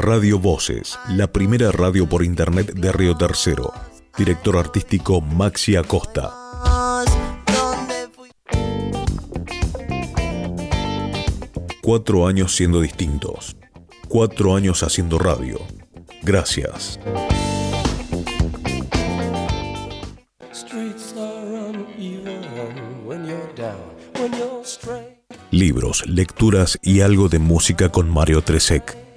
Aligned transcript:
Radio 0.00 0.38
Voces, 0.38 0.98
la 1.10 1.30
primera 1.30 1.70
radio 1.72 2.08
por 2.08 2.24
internet 2.24 2.72
de 2.72 2.90
Río 2.90 3.18
Tercero. 3.18 3.70
Director 4.16 4.56
artístico 4.56 5.20
Maxi 5.20 5.76
Acosta. 5.76 6.32
Cuatro 11.82 12.26
años 12.26 12.56
siendo 12.56 12.80
distintos. 12.80 13.58
Cuatro 14.08 14.56
años 14.56 14.82
haciendo 14.82 15.18
radio. 15.18 15.60
Gracias. 16.22 16.98
Libros, 25.50 26.06
lecturas 26.06 26.78
y 26.82 27.02
algo 27.02 27.28
de 27.28 27.38
música 27.38 27.90
con 27.90 28.08
Mario 28.08 28.40
Tresek. 28.40 29.09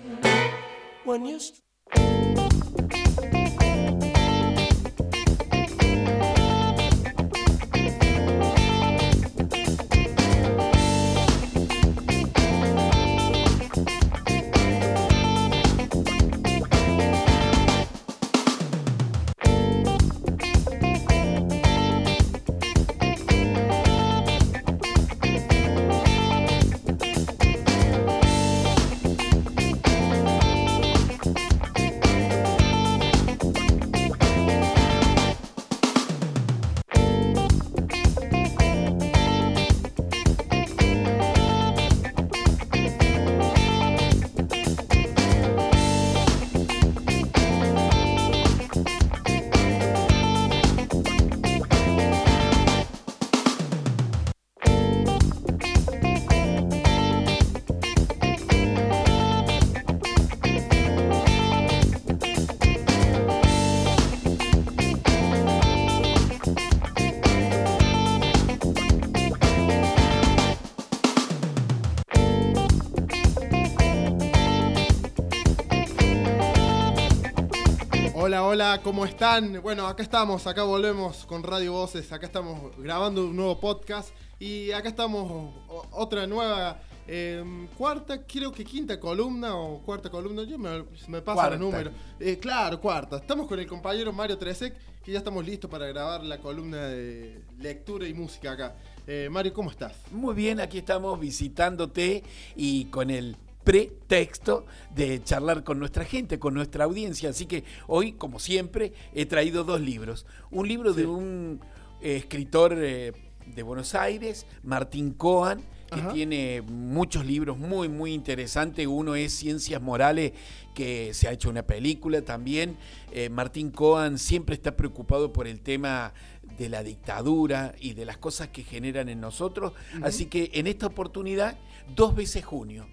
Hola, 78.73 78.81
¿cómo 78.81 79.05
están? 79.05 79.61
Bueno, 79.61 79.85
acá 79.85 80.01
estamos, 80.01 80.47
acá 80.47 80.63
volvemos 80.63 81.27
con 81.27 81.43
Radio 81.43 81.73
Voces, 81.73 82.11
acá 82.11 82.25
estamos 82.25 82.75
grabando 82.75 83.23
un 83.27 83.35
nuevo 83.35 83.59
podcast 83.59 84.09
y 84.39 84.71
acá 84.71 84.89
estamos 84.89 85.53
otra 85.91 86.25
nueva 86.25 86.81
em, 87.05 87.67
cuarta, 87.77 88.25
creo 88.25 88.51
que 88.51 88.65
quinta 88.65 88.99
columna 88.99 89.55
o 89.55 89.79
cuarta 89.83 90.09
columna, 90.09 90.41
yo 90.41 90.57
me, 90.57 90.85
me 91.07 91.21
pasa 91.21 91.53
el 91.53 91.59
número. 91.59 91.91
Eh, 92.19 92.39
claro, 92.39 92.81
cuarta. 92.81 93.17
Estamos 93.17 93.47
con 93.47 93.59
el 93.59 93.67
compañero 93.67 94.11
Mario 94.11 94.39
Tresek, 94.39 94.75
que 95.03 95.11
ya 95.11 95.19
estamos 95.19 95.45
listos 95.45 95.69
para 95.69 95.85
grabar 95.85 96.23
la 96.23 96.39
columna 96.39 96.87
de 96.87 97.43
lectura 97.59 98.07
y 98.07 98.15
música 98.15 98.53
acá. 98.53 98.75
Eh, 99.05 99.27
Mario, 99.29 99.53
¿cómo 99.53 99.69
estás? 99.69 99.93
Muy 100.09 100.33
bien, 100.33 100.59
aquí 100.59 100.79
estamos 100.79 101.19
visitándote 101.19 102.23
y 102.55 102.85
con 102.85 103.11
el 103.11 103.37
pretexto 103.63 104.65
de 104.93 105.23
charlar 105.23 105.63
con 105.63 105.79
nuestra 105.79 106.05
gente, 106.05 106.39
con 106.39 106.53
nuestra 106.53 106.85
audiencia. 106.85 107.29
Así 107.29 107.45
que 107.45 107.63
hoy, 107.87 108.13
como 108.13 108.39
siempre, 108.39 108.93
he 109.13 109.25
traído 109.25 109.63
dos 109.63 109.81
libros. 109.81 110.25
Un 110.51 110.67
libro 110.67 110.93
de 110.93 111.05
un 111.05 111.59
eh, 112.01 112.17
escritor 112.17 112.75
eh, 112.77 113.13
de 113.45 113.63
Buenos 113.63 113.95
Aires, 113.95 114.45
Martín 114.63 115.11
Coan, 115.13 115.61
que 115.93 116.01
tiene 116.11 116.63
muchos 116.63 117.23
libros 117.23 117.57
muy, 117.57 117.87
muy 117.87 118.13
interesantes. 118.13 118.87
Uno 118.87 119.13
es 119.13 119.31
Ciencias 119.31 119.79
Morales, 119.79 120.33
que 120.73 121.13
se 121.13 121.27
ha 121.27 121.31
hecho 121.31 121.51
una 121.51 121.63
película 121.63 122.23
también. 122.23 122.77
Eh, 123.11 123.29
Martín 123.29 123.69
Coan 123.69 124.17
siempre 124.17 124.55
está 124.55 124.75
preocupado 124.75 125.31
por 125.31 125.47
el 125.47 125.61
tema 125.61 126.13
de 126.57 126.69
la 126.69 126.81
dictadura 126.81 127.75
y 127.79 127.93
de 127.93 128.05
las 128.05 128.17
cosas 128.17 128.47
que 128.47 128.63
generan 128.63 129.07
en 129.07 129.21
nosotros. 129.21 129.73
Así 130.01 130.25
que 130.25 130.49
en 130.55 130.65
esta 130.65 130.87
oportunidad, 130.87 131.57
dos 131.95 132.15
veces 132.15 132.43
junio, 132.43 132.87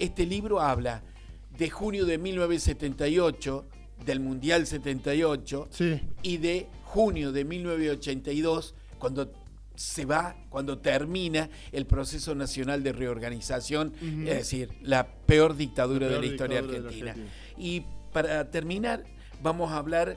este 0.00 0.26
libro 0.26 0.60
habla 0.60 1.02
de 1.56 1.70
junio 1.70 2.06
de 2.06 2.18
1978, 2.18 3.66
del 4.04 4.18
Mundial 4.18 4.66
78, 4.66 5.68
y 6.22 6.38
de 6.38 6.66
junio 6.84 7.32
de 7.32 7.44
1982, 7.44 8.74
cuando 8.98 9.30
se 9.76 10.04
va, 10.06 10.36
cuando 10.48 10.78
termina 10.78 11.48
el 11.70 11.86
proceso 11.86 12.34
nacional 12.34 12.82
de 12.82 12.92
reorganización, 12.92 13.92
es 14.26 14.36
decir, 14.36 14.70
la 14.82 15.06
peor 15.06 15.56
dictadura 15.56 16.08
de 16.08 16.18
la 16.18 16.26
historia 16.26 16.60
argentina. 16.60 17.14
Y 17.58 17.84
para 18.12 18.50
terminar, 18.50 19.04
vamos 19.42 19.70
a 19.70 19.76
hablar 19.76 20.16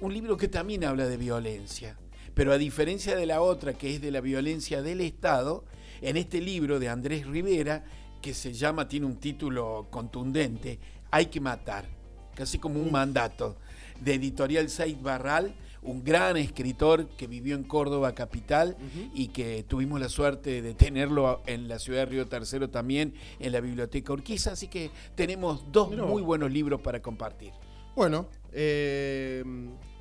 un 0.00 0.14
libro 0.14 0.36
que 0.36 0.48
también 0.48 0.84
habla 0.84 1.06
de 1.06 1.16
violencia, 1.16 1.98
pero 2.34 2.52
a 2.52 2.58
diferencia 2.58 3.16
de 3.16 3.26
la 3.26 3.42
otra, 3.42 3.74
que 3.74 3.94
es 3.94 4.00
de 4.00 4.12
la 4.12 4.20
violencia 4.20 4.82
del 4.82 5.00
Estado, 5.00 5.64
en 6.00 6.16
este 6.16 6.40
libro 6.40 6.78
de 6.78 6.88
Andrés 6.88 7.26
Rivera 7.26 7.84
que 8.20 8.34
se 8.34 8.52
llama, 8.52 8.88
tiene 8.88 9.06
un 9.06 9.16
título 9.16 9.88
contundente, 9.90 10.78
Hay 11.10 11.26
que 11.26 11.40
matar, 11.40 11.86
casi 12.34 12.58
como 12.58 12.80
un 12.80 12.92
mandato, 12.92 13.56
de 14.00 14.14
Editorial 14.14 14.68
Said 14.68 14.98
Barral, 15.00 15.54
un 15.82 16.04
gran 16.04 16.36
escritor 16.36 17.08
que 17.16 17.26
vivió 17.26 17.54
en 17.54 17.64
Córdoba 17.64 18.14
capital 18.14 18.76
y 19.14 19.28
que 19.28 19.64
tuvimos 19.66 19.98
la 19.98 20.08
suerte 20.08 20.62
de 20.62 20.74
tenerlo 20.74 21.42
en 21.46 21.68
la 21.68 21.78
ciudad 21.78 22.00
de 22.00 22.06
Río 22.06 22.26
Tercero 22.26 22.68
también, 22.68 23.14
en 23.38 23.52
la 23.52 23.60
Biblioteca 23.60 24.12
Urquiza, 24.12 24.52
así 24.52 24.68
que 24.68 24.90
tenemos 25.14 25.72
dos 25.72 25.90
muy 25.96 26.22
buenos 26.22 26.50
libros 26.50 26.80
para 26.80 27.00
compartir. 27.00 27.52
Bueno, 27.96 28.28
eh, 28.52 29.42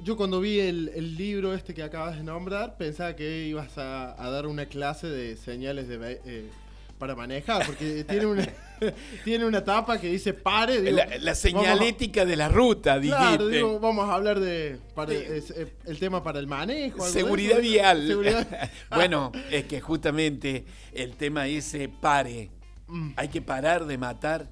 yo 0.03 0.15
cuando 0.15 0.39
vi 0.39 0.59
el, 0.59 1.15
libro 1.17 1.53
este 1.53 1.73
que 1.73 1.83
acabas 1.83 2.17
de 2.17 2.23
nombrar, 2.23 2.77
pensaba 2.77 3.15
que 3.15 3.47
ibas 3.47 3.77
a, 3.77 4.15
dar 4.17 4.47
una 4.47 4.65
clase 4.65 5.07
de 5.07 5.37
señales 5.37 5.87
de... 5.87 6.21
Eh, 6.25 6.49
para 6.99 7.15
manejar, 7.15 7.65
porque 7.65 8.03
tiene 8.03 8.25
una, 8.25 8.47
tiene 9.23 9.45
una 9.45 9.63
tapa 9.63 9.99
que 9.99 10.09
dice 10.09 10.33
pare. 10.33 10.91
la, 10.91 11.33
señalética 11.33 12.25
de 12.25 12.35
la 12.35 12.49
ruta, 12.49 12.99
dijiste. 12.99 13.17
Claro, 13.17 13.47
digo, 13.47 13.79
vamos 13.79 14.07
a 14.07 14.13
hablar 14.13 14.39
de 14.39 14.77
eh, 15.07 15.73
el 15.85 15.97
tema 15.97 16.21
para 16.21 16.39
el 16.39 16.47
manejo. 16.47 17.03
Seguridad 17.07 17.61
vial. 17.61 18.19
bueno, 18.91 19.31
es 19.49 19.63
que 19.63 19.79
justamente 19.79 20.65
el 20.93 21.15
tema 21.15 21.47
ese 21.47 21.87
pare. 21.87 22.51
Mm. 22.87 23.11
Hay 23.15 23.29
que 23.29 23.41
parar 23.41 23.85
de 23.85 23.97
matar. 23.97 24.49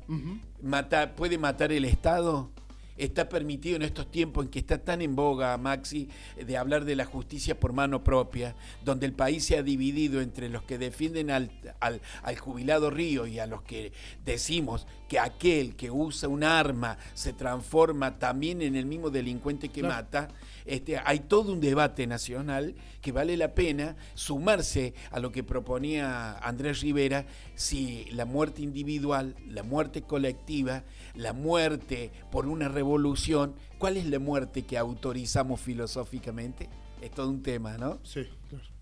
matar. 0.62 1.16
¿Puede 1.16 1.38
matar 1.38 1.72
el 1.74 1.84
Estado? 1.86 2.50
Está 2.97 3.30
permitido 3.30 3.75
en 3.75 3.84
estos 3.84 4.09
tiempos 4.12 4.46
en 4.46 4.52
que 4.52 4.59
está 4.59 4.78
tan 4.80 5.02
en 5.02 5.16
boga, 5.16 5.58
Maxi, 5.58 6.09
de 6.35 6.58
hablar 6.58 6.85
de 6.85 6.96
la 6.96 7.06
justicia 7.06 7.59
por 7.59 7.74
mano 7.74 8.03
propia, 8.03 8.56
donde 8.84 9.06
el 9.06 9.13
país 9.13 9.46
se 9.46 9.58
ha 9.58 9.63
dividido 9.63 10.22
entre 10.22 10.50
los 10.50 10.63
que 10.63 10.78
defienden 10.78 11.31
al, 11.31 11.52
al, 11.80 12.02
jubilado 12.38 12.90
Río 12.90 13.28
y 13.28 13.40
a 13.40 13.47
los 13.47 13.62
que 13.62 13.91
decimos 14.25 14.88
que 15.07 15.19
aquel 15.19 15.75
que 15.75 15.92
usa 15.92 16.30
un 16.30 16.44
arma 16.44 16.98
se 17.13 17.33
transforma 17.33 18.19
también 18.19 18.62
en 18.62 18.75
el 18.75 18.86
mismo 18.86 19.10
delincuente 19.10 19.69
que 19.69 19.83
mata, 19.83 20.30
este, 20.68 20.98
hay 21.04 21.19
todo 21.22 21.54
un 21.54 21.60
debate 21.60 22.08
nacional 22.08 22.75
que 23.02 23.12
vale 23.12 23.38
la 23.38 23.54
pena 23.54 23.96
sumarse 24.14 24.94
a 25.12 25.19
lo 25.19 25.31
que 25.31 25.44
proponía 25.44 26.38
Andrés 26.40 26.81
Rivera, 26.81 27.25
si 27.56 28.06
la 28.12 28.25
muerte 28.25 28.62
individual, 28.62 29.36
la 29.48 29.64
muerte 29.64 30.02
colectiva, 30.02 30.84
la 31.16 31.34
muerte 31.34 32.12
por 32.31 32.48
una 32.48 32.68
revolución, 32.68 33.56
¿cuál 33.78 33.98
es 33.98 34.06
la 34.06 34.19
muerte 34.19 34.64
que 34.64 34.78
autorizamos 34.78 35.60
filosóficamente? 35.62 36.69
Es 37.02 37.12
todo 37.12 37.30
un 37.30 37.44
tema, 37.44 37.78
¿no? 37.78 38.00
Sí, 38.04 38.28
claro. 38.50 38.78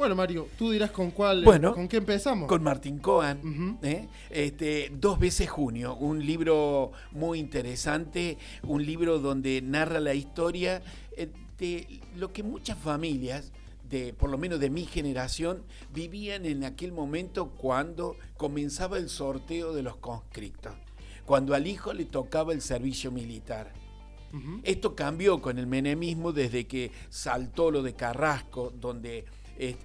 Bueno, 0.00 0.14
Mario, 0.14 0.48
tú 0.56 0.70
dirás 0.70 0.92
con 0.92 1.10
cuál, 1.10 1.44
bueno, 1.44 1.74
con 1.74 1.86
qué 1.86 1.98
empezamos. 1.98 2.48
Con 2.48 2.62
Martín 2.62 3.00
Cohen, 3.00 3.78
¿eh? 3.82 4.08
este, 4.30 4.90
Dos 4.94 5.18
veces 5.18 5.50
junio, 5.50 5.94
un 5.94 6.24
libro 6.24 6.92
muy 7.10 7.38
interesante, 7.38 8.38
un 8.62 8.82
libro 8.86 9.18
donde 9.18 9.60
narra 9.60 10.00
la 10.00 10.14
historia 10.14 10.78
eh, 10.78 11.09
de 11.58 12.00
lo 12.16 12.32
que 12.32 12.42
muchas 12.42 12.78
familias, 12.78 13.52
de, 13.88 14.12
por 14.14 14.30
lo 14.30 14.38
menos 14.38 14.60
de 14.60 14.70
mi 14.70 14.86
generación, 14.86 15.62
vivían 15.92 16.46
en 16.46 16.64
aquel 16.64 16.92
momento 16.92 17.50
cuando 17.50 18.16
comenzaba 18.36 18.98
el 18.98 19.08
sorteo 19.08 19.72
de 19.74 19.82
los 19.82 19.96
conscriptos 19.96 20.74
cuando 21.30 21.54
al 21.54 21.68
hijo 21.68 21.92
le 21.92 22.06
tocaba 22.06 22.52
el 22.52 22.60
servicio 22.60 23.12
militar. 23.12 23.72
Esto 24.64 24.96
cambió 24.96 25.40
con 25.40 25.58
el 25.58 25.68
menemismo 25.68 26.32
desde 26.32 26.66
que 26.66 26.90
saltó 27.08 27.70
lo 27.70 27.84
de 27.84 27.94
Carrasco, 27.94 28.72
donde 28.80 29.26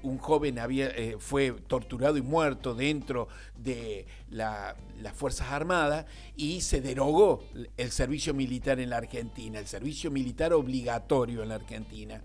un 0.03 0.17
joven 0.17 0.59
había, 0.59 0.87
eh, 0.87 1.17
fue 1.19 1.51
torturado 1.67 2.17
y 2.17 2.21
muerto 2.21 2.73
dentro 2.73 3.27
de 3.57 4.05
las 4.29 4.75
Fuerzas 5.15 5.51
Armadas 5.51 6.05
y 6.35 6.61
se 6.61 6.81
derogó 6.81 7.43
el 7.77 7.91
servicio 7.91 8.33
militar 8.33 8.79
en 8.79 8.89
la 8.89 8.97
Argentina, 8.97 9.59
el 9.59 9.67
servicio 9.67 10.11
militar 10.11 10.53
obligatorio 10.53 11.43
en 11.43 11.49
la 11.49 11.55
Argentina. 11.55 12.21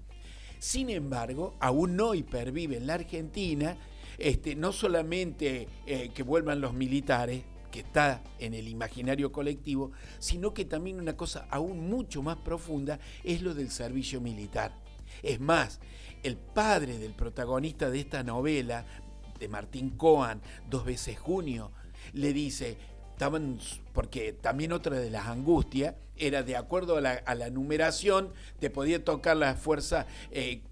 Sin 0.58 0.91
embargo, 0.91 1.56
aún 1.58 1.99
hoy 2.00 2.23
pervive 2.23 2.76
en 2.76 2.87
la 2.87 2.94
Argentina 2.94 3.76
este, 4.19 4.55
no 4.55 4.73
solamente 4.73 5.67
eh, 5.87 6.11
que 6.14 6.23
vuelvan 6.23 6.61
los 6.61 6.75
militares, 6.75 7.43
que 7.70 7.81
está 7.81 8.23
en 8.38 8.52
el 8.52 8.69
imaginario 8.69 9.32
colectivo, 9.32 9.93
sino 10.19 10.52
que 10.52 10.64
también 10.64 11.00
una 11.00 11.17
cosa 11.17 11.47
aún 11.50 11.88
mucho 11.88 12.23
más 12.23 12.37
profunda 12.37 12.99
es 13.25 13.43
lo 13.43 13.55
del 13.55 13.70
servicio 13.70 14.20
militar. 14.20 14.75
Es 15.23 15.41
más, 15.41 15.81
el 16.22 16.37
padre 16.37 16.99
del 16.99 17.12
protagonista 17.12 17.90
de 17.90 18.00
esta 18.00 18.22
novela, 18.22 18.84
de 19.38 19.49
Martín 19.49 19.90
Coan, 19.90 20.40
Dos 20.69 20.84
veces 20.84 21.19
junio, 21.19 21.72
le 22.12 22.32
dice, 22.32 22.76
estaban, 23.12 23.58
porque 23.93 24.32
también 24.32 24.72
otra 24.72 24.99
de 24.99 25.11
las 25.11 25.26
angustias 25.26 25.94
era 26.17 26.43
de 26.43 26.56
acuerdo 26.56 26.96
a 26.96 27.00
la, 27.00 27.50
numeración, 27.50 28.32
te 28.58 28.70
podía 28.70 29.05
tocar 29.05 29.37
la 29.37 29.55
fuerza, 29.55 30.06
eh, 30.31 30.62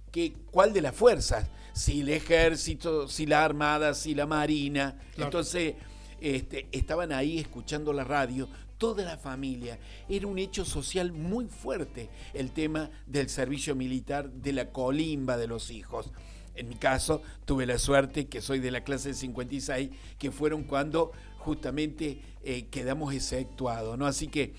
¿cuál 0.50 0.72
de 0.72 0.82
las 0.82 0.94
fuerzas? 0.94 1.48
Si 1.72 2.00
el 2.00 2.10
ejército, 2.10 3.08
si 3.08 3.24
la 3.26 3.44
armada, 3.44 3.94
si 3.94 4.14
la 4.14 4.26
marina. 4.26 4.96
Entonces 5.16 5.74
este, 6.20 6.68
estaban 6.72 7.12
ahí 7.12 7.38
escuchando 7.38 7.92
la 7.92 8.04
radio, 8.04 8.48
toda 8.78 9.04
la 9.04 9.18
familia. 9.18 9.78
Era 10.08 10.26
un 10.26 10.38
hecho 10.38 10.64
social 10.64 11.12
muy 11.12 11.46
fuerte 11.46 12.08
el 12.32 12.52
tema 12.52 12.90
del 13.06 13.28
servicio 13.28 13.74
militar, 13.74 14.30
de 14.30 14.52
la 14.52 14.70
colimba 14.70 15.36
de 15.36 15.48
los 15.48 15.70
hijos. 15.70 16.10
En 16.54 16.68
mi 16.68 16.76
caso, 16.76 17.22
tuve 17.44 17.66
la 17.66 17.78
suerte, 17.78 18.26
que 18.26 18.40
soy 18.40 18.58
de 18.58 18.70
la 18.70 18.82
clase 18.82 19.08
del 19.08 19.16
56, 19.16 19.90
que 20.18 20.30
fueron 20.30 20.64
cuando 20.64 21.12
justamente 21.38 22.20
eh, 22.42 22.66
quedamos 22.66 23.14
exceptuados, 23.14 23.96
¿no? 23.96 24.06
Así 24.06 24.26
que 24.28 24.54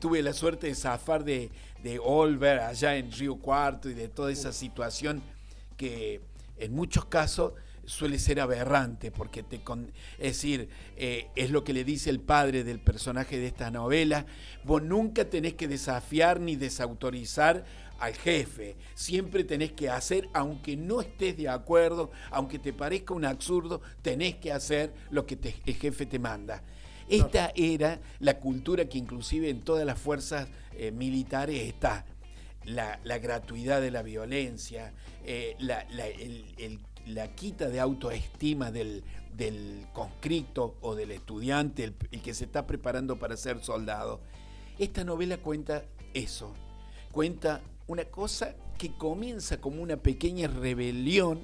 tuve 0.00 0.22
la 0.22 0.32
suerte 0.32 0.68
de 0.68 0.74
zafar 0.74 1.24
de, 1.24 1.50
de 1.82 1.98
Olver 1.98 2.60
allá 2.60 2.96
en 2.96 3.10
Río 3.10 3.36
Cuarto 3.36 3.90
y 3.90 3.94
de 3.94 4.08
toda 4.08 4.30
esa 4.30 4.52
situación 4.52 5.22
que 5.76 6.20
en 6.56 6.72
muchos 6.72 7.06
casos 7.06 7.54
suele 7.84 8.18
ser 8.18 8.40
aberrante, 8.40 9.10
porque 9.10 9.42
te 9.42 9.60
es 10.18 10.18
decir, 10.18 10.68
eh, 10.96 11.28
es 11.36 11.50
lo 11.50 11.64
que 11.64 11.72
le 11.72 11.84
dice 11.84 12.10
el 12.10 12.20
padre 12.20 12.64
del 12.64 12.80
personaje 12.80 13.38
de 13.38 13.46
esta 13.46 13.70
novela, 13.70 14.26
vos 14.64 14.82
nunca 14.82 15.24
tenés 15.24 15.54
que 15.54 15.68
desafiar 15.68 16.40
ni 16.40 16.56
desautorizar 16.56 17.64
al 17.98 18.14
jefe, 18.14 18.76
siempre 18.94 19.44
tenés 19.44 19.72
que 19.72 19.90
hacer, 19.90 20.28
aunque 20.32 20.76
no 20.76 21.00
estés 21.02 21.36
de 21.36 21.48
acuerdo, 21.48 22.10
aunque 22.30 22.58
te 22.58 22.72
parezca 22.72 23.12
un 23.12 23.26
absurdo, 23.26 23.82
tenés 24.02 24.36
que 24.36 24.52
hacer 24.52 24.94
lo 25.10 25.26
que 25.26 25.38
el 25.66 25.74
jefe 25.74 26.06
te 26.06 26.18
manda. 26.18 26.62
Esta 27.10 27.52
era 27.56 28.00
la 28.20 28.38
cultura 28.38 28.84
que 28.84 28.96
inclusive 28.96 29.50
en 29.50 29.62
todas 29.62 29.84
las 29.84 29.98
fuerzas 29.98 30.48
eh, 30.76 30.92
militares 30.92 31.60
está. 31.62 32.06
La, 32.64 32.98
gratuidad 33.18 33.80
de 33.80 33.90
la 33.90 34.02
violencia, 34.02 34.92
eh, 35.24 35.56
el, 35.58 36.78
la 37.06 37.34
quita 37.34 37.68
de 37.68 37.80
autoestima 37.80 38.70
del, 38.70 39.02
conscripto 39.92 40.76
o 40.80 40.94
del 40.94 41.10
estudiante, 41.12 41.84
el, 41.84 41.94
que 41.94 42.34
se 42.34 42.44
está 42.44 42.66
preparando 42.66 43.18
para 43.18 43.36
ser 43.36 43.62
soldado. 43.62 44.20
Esta 44.78 45.04
novela 45.04 45.38
cuenta 45.38 45.84
eso, 46.14 46.52
cuenta 47.12 47.60
una 47.86 48.04
cosa 48.04 48.54
que 48.78 48.92
comienza 48.96 49.60
como 49.60 49.82
una 49.82 49.96
pequeña 49.96 50.48
rebelión, 50.48 51.40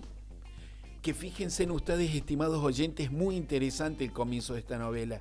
que 1.02 1.14
fíjense 1.14 1.62
en 1.62 1.70
ustedes, 1.70 2.14
estimados 2.14 2.62
oyentes, 2.62 3.10
muy 3.10 3.36
interesante 3.36 4.04
el 4.04 4.12
comienzo 4.12 4.54
de 4.54 4.60
esta 4.60 4.78
novela, 4.78 5.20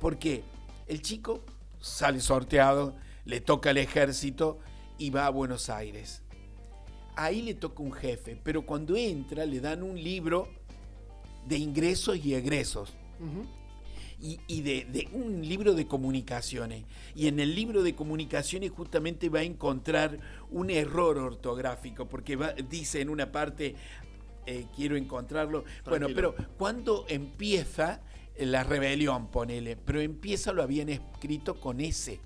porque 0.00 0.44
el 0.86 1.02
chico 1.02 1.40
sale 1.80 2.20
sorteado, 2.20 2.94
le 3.24 3.40
toca 3.40 3.70
el 3.70 3.78
ejército 3.78 4.58
y 4.98 5.10
va 5.10 5.26
a 5.26 5.30
Buenos 5.30 5.70
Aires 5.70 6.22
ahí 7.16 7.42
le 7.42 7.54
toca 7.54 7.82
un 7.82 7.92
jefe, 7.92 8.38
pero 8.42 8.64
cuando 8.64 8.96
entra 8.96 9.44
le 9.46 9.60
dan 9.60 9.82
un 9.82 10.02
libro 10.02 10.48
de 11.46 11.58
ingresos 11.58 12.16
y 12.24 12.34
egresos. 12.34 12.94
Y, 14.20 14.60
de, 14.60 15.08
un 15.12 15.46
libro 15.48 15.74
de 15.74 15.88
comunicaciones. 15.88 16.84
Y 17.16 17.26
en 17.26 17.40
el 17.40 17.56
libro 17.56 17.82
de 17.82 17.96
comunicaciones 17.96 18.70
justamente 18.70 19.28
va 19.28 19.40
a 19.40 19.42
encontrar 19.42 20.18
un 20.50 20.70
error 20.70 21.18
ortográfico, 21.18 22.08
porque 22.08 22.38
dice 22.70 23.00
en 23.00 23.08
una 23.08 23.32
parte, 23.32 23.74
eh, 24.46 24.66
quiero 24.76 24.96
encontrarlo. 24.96 25.64
Bueno, 25.84 26.06
pero 26.14 26.36
cuando 26.56 27.04
empieza 27.08 28.00
la 28.38 28.62
rebelión, 28.62 29.28
ponele, 29.28 29.76
pero 29.76 30.00
empieza 30.00 30.52
lo 30.52 30.62
habían 30.62 30.88
escrito 30.88 31.58
con 31.58 31.80
S. 31.80 32.20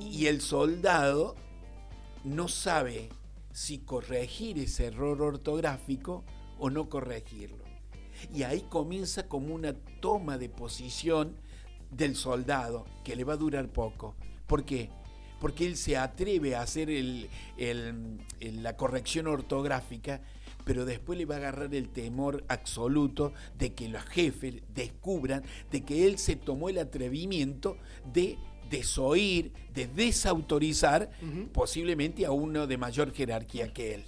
Y 0.00 0.26
el 0.26 0.40
soldado 0.40 1.36
no 2.24 2.48
sabe 2.48 3.10
si 3.54 3.78
corregir 3.78 4.58
ese 4.58 4.86
error 4.86 5.22
ortográfico 5.22 6.24
o 6.58 6.70
no 6.70 6.90
corregirlo. 6.90 7.64
Y 8.34 8.42
ahí 8.42 8.62
comienza 8.68 9.28
como 9.28 9.54
una 9.54 9.74
toma 10.00 10.38
de 10.38 10.48
posición 10.48 11.36
del 11.90 12.16
soldado 12.16 12.84
que 13.04 13.14
le 13.14 13.22
va 13.22 13.34
a 13.34 13.38
durar 13.38 13.68
poco. 13.68 14.16
¿Por 14.48 14.64
qué? 14.64 14.90
Porque 15.40 15.66
él 15.66 15.76
se 15.76 15.96
atreve 15.96 16.56
a 16.56 16.62
hacer 16.62 16.88
la 18.40 18.76
corrección 18.76 19.28
ortográfica, 19.28 20.20
pero 20.64 20.84
después 20.84 21.16
le 21.16 21.24
va 21.24 21.36
a 21.36 21.38
agarrar 21.38 21.74
el 21.76 21.90
temor 21.90 22.44
absoluto 22.48 23.32
de 23.56 23.72
que 23.72 23.88
los 23.88 24.02
jefes 24.04 24.62
descubran 24.74 25.44
de 25.70 25.84
que 25.84 26.08
él 26.08 26.18
se 26.18 26.34
tomó 26.34 26.70
el 26.70 26.78
atrevimiento 26.78 27.76
de 28.12 28.36
desoír, 28.76 29.52
de 29.72 29.86
desautorizar 29.86 31.10
posiblemente 31.52 32.26
a 32.26 32.32
uno 32.32 32.66
de 32.66 32.76
mayor 32.76 33.12
jerarquía 33.12 33.72
que 33.72 33.94
él. 33.94 34.04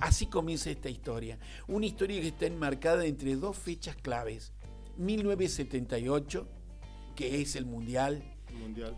Así 0.00 0.26
comienza 0.26 0.70
esta 0.70 0.88
historia. 0.88 1.38
Una 1.66 1.86
historia 1.86 2.20
que 2.20 2.28
está 2.28 2.46
enmarcada 2.46 3.04
entre 3.04 3.36
dos 3.36 3.56
fechas 3.56 3.96
claves. 3.96 4.52
1978, 4.96 6.48
que 7.14 7.40
es 7.40 7.56
el 7.56 7.66
Mundial, 7.66 8.22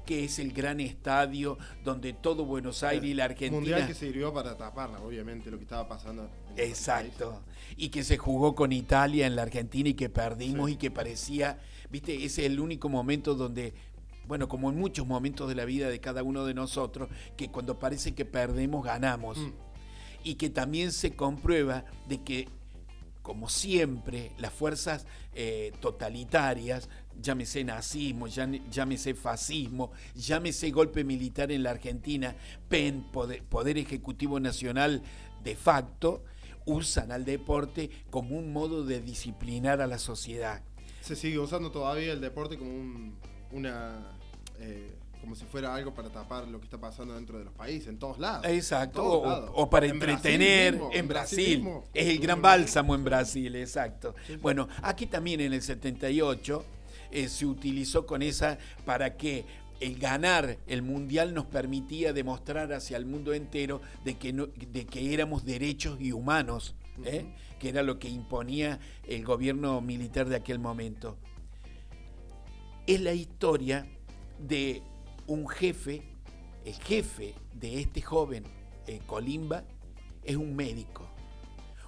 que 0.07 0.25
es 0.25 0.39
el 0.39 0.53
gran 0.53 0.81
estadio 0.81 1.59
donde 1.85 2.13
todo 2.13 2.45
Buenos 2.45 2.83
Aires 2.83 3.11
y 3.11 3.15
la 3.15 3.25
Argentina. 3.25 3.61
Mundial 3.61 3.87
que 3.87 3.95
sirvió 3.95 4.33
para 4.33 4.57
taparla, 4.57 5.01
obviamente, 5.01 5.51
lo 5.51 5.59
que 5.59 5.65
estaba 5.65 5.89
pasando. 5.89 6.31
Exacto. 6.57 7.43
Y 7.77 7.89
que 7.89 8.05
se 8.05 8.17
jugó 8.17 8.55
con 8.55 8.73
Italia 8.73 9.27
en 9.27 9.37
la 9.37 9.43
Argentina 9.43 9.89
y 9.91 9.95
que 9.95 10.09
perdimos 10.09 10.71
y 10.71 10.77
que 10.77 10.91
parecía, 10.91 11.59
viste, 11.91 12.15
ese 12.15 12.43
es 12.43 12.53
el 12.53 12.61
único 12.61 12.89
momento 12.89 13.35
donde 13.35 13.75
bueno, 14.31 14.47
como 14.47 14.71
en 14.71 14.79
muchos 14.79 15.09
momentos 15.09 15.49
de 15.49 15.57
la 15.57 15.65
vida 15.65 15.89
de 15.89 15.99
cada 15.99 16.23
uno 16.23 16.45
de 16.45 16.55
nosotros, 16.55 17.09
que 17.37 17.51
cuando 17.51 17.81
parece 17.81 18.15
que 18.15 18.25
perdemos, 18.25 18.85
ganamos. 18.85 19.39
Mm. 19.39 19.53
Y 20.23 20.37
que 20.37 20.51
también 20.51 20.93
se 20.93 21.17
comprueba 21.17 21.85
de 22.09 22.23
que, 22.23 22.49
como 23.23 23.49
siempre, 23.49 24.31
las 24.39 24.53
fuerzas 24.53 25.05
eh, 25.35 25.73
totalitarias, 25.81 26.89
llámese 27.21 27.65
nazismo, 27.65 28.29
llámese 28.29 29.15
fascismo, 29.15 29.91
llámese 30.15 30.71
golpe 30.71 31.03
militar 31.03 31.51
en 31.51 31.65
la 31.65 31.71
Argentina, 31.71 32.37
PEN, 32.69 33.07
Poder 33.11 33.79
Ejecutivo 33.79 34.39
Nacional 34.39 35.03
de 35.43 35.57
facto, 35.57 36.23
usan 36.67 37.11
al 37.11 37.25
deporte 37.25 37.91
como 38.11 38.39
un 38.39 38.53
modo 38.53 38.85
de 38.85 39.01
disciplinar 39.01 39.81
a 39.81 39.89
la 39.89 39.99
sociedad. 39.99 40.63
Se 41.01 41.17
sigue 41.17 41.41
usando 41.41 41.73
todavía 41.73 42.13
el 42.13 42.21
deporte 42.21 42.57
como 42.57 43.17
una 43.51 44.20
eh, 44.61 44.95
como 45.21 45.35
si 45.35 45.45
fuera 45.45 45.75
algo 45.75 45.93
para 45.93 46.09
tapar 46.09 46.49
lo 46.49 46.59
que 46.59 46.65
está 46.65 46.79
pasando 46.79 47.15
dentro 47.15 47.39
de 47.39 47.45
los 47.45 47.53
países, 47.53 47.89
en 47.89 47.99
todos 47.99 48.19
lados. 48.19 48.47
Exacto, 48.47 49.05
o, 49.05 49.69
para 49.69 49.87
entretener 49.87 50.81
en 50.93 51.09
Brasil. 51.09 51.69
es 51.93 52.07
el 52.09 52.19
gran 52.19 52.41
bálsamo 52.41 52.95
en 52.95 53.05
Brasil, 53.05 53.55
exacto. 53.57 54.15
Bueno, 54.41 54.69
aquí 54.83 55.07
también 55.07 55.41
en 55.41 55.53
el 55.53 55.63
78 55.63 56.65
eh, 57.11 57.29
se 57.29 57.47
utilizó 57.47 58.07
con 58.07 58.23
esa 58.23 58.59
para 58.87 59.17
que 59.17 59.45
el 59.81 59.99
ganar 59.99 60.59
el 60.67 60.83
mundial 60.83 61.35
nos 61.35 61.47
permitía 61.47 62.13
demostrar 62.13 62.73
hacia 62.73 62.97
el 62.97 63.07
mundo 63.07 63.33
entero 63.33 63.81
de 64.05 64.17
que, 64.17 64.33
no, 64.33 64.47
de 64.47 64.87
que 64.87 65.13
éramos 65.13 65.45
derechos 65.45 65.99
y 66.01 66.13
humanos, 66.13 66.75
¿eh? 67.05 67.25
que 67.59 67.71
era 67.71 67.83
lo 67.83 67.99
que 67.99 68.09
imponía 68.09 68.79
el 69.07 69.25
gobierno 69.25 69.81
militar 69.81 70.29
de 70.29 70.37
aquel 70.37 70.59
momento. 70.59 71.17
Es 72.87 73.01
la 73.01 73.13
historia 73.13 73.87
de 74.47 74.83
un 75.27 75.49
jefe, 75.49 76.03
el 76.65 76.75
jefe 76.75 77.35
de 77.55 77.81
este 77.81 78.03
joven 78.03 78.45
eh, 78.87 79.01
Colimba, 79.07 79.65
es 80.25 80.37
un 80.37 80.55
médico. 80.55 81.09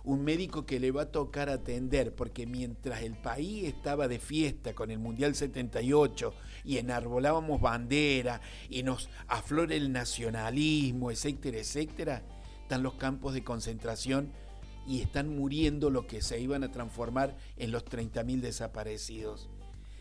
un 0.04 0.24
médico 0.24 0.66
que 0.66 0.80
le 0.80 0.90
va 0.90 1.02
a 1.02 1.12
tocar 1.12 1.48
atender, 1.48 2.12
porque 2.14 2.44
mientras 2.44 3.02
el 3.02 3.14
país 3.14 3.64
estaba 3.64 4.08
de 4.08 4.18
fiesta 4.18 4.74
con 4.74 4.90
el 4.90 4.98
Mundial 4.98 5.36
78 5.36 6.34
y 6.64 6.78
enarbolábamos 6.78 7.60
bandera 7.60 8.40
y 8.68 8.82
nos 8.82 9.08
aflora 9.28 9.76
el 9.76 9.92
nacionalismo, 9.92 11.12
etcétera, 11.12 11.58
etcétera, 11.58 12.22
están 12.62 12.82
los 12.82 12.94
campos 12.94 13.32
de 13.32 13.44
concentración 13.44 14.32
y 14.88 15.02
están 15.02 15.36
muriendo 15.36 15.88
los 15.88 16.06
que 16.06 16.20
se 16.20 16.40
iban 16.40 16.64
a 16.64 16.72
transformar 16.72 17.36
en 17.56 17.70
los 17.70 17.84
30.000 17.84 18.40
desaparecidos. 18.40 19.48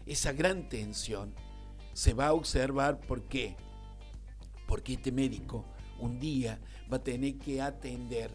Esa 0.08 0.34
gran 0.34 0.67
tensión 0.67 1.36
se 1.93 2.13
va 2.13 2.27
a 2.27 2.33
observar, 2.33 3.00
¿por 3.00 3.24
qué? 3.24 3.55
Porque 4.67 4.93
este 4.93 5.12
médico 5.12 5.65
un 6.00 6.19
día 6.19 6.60
va 6.91 6.98
a 6.98 7.03
tener 7.03 7.38
que 7.38 7.62
atender 7.62 8.31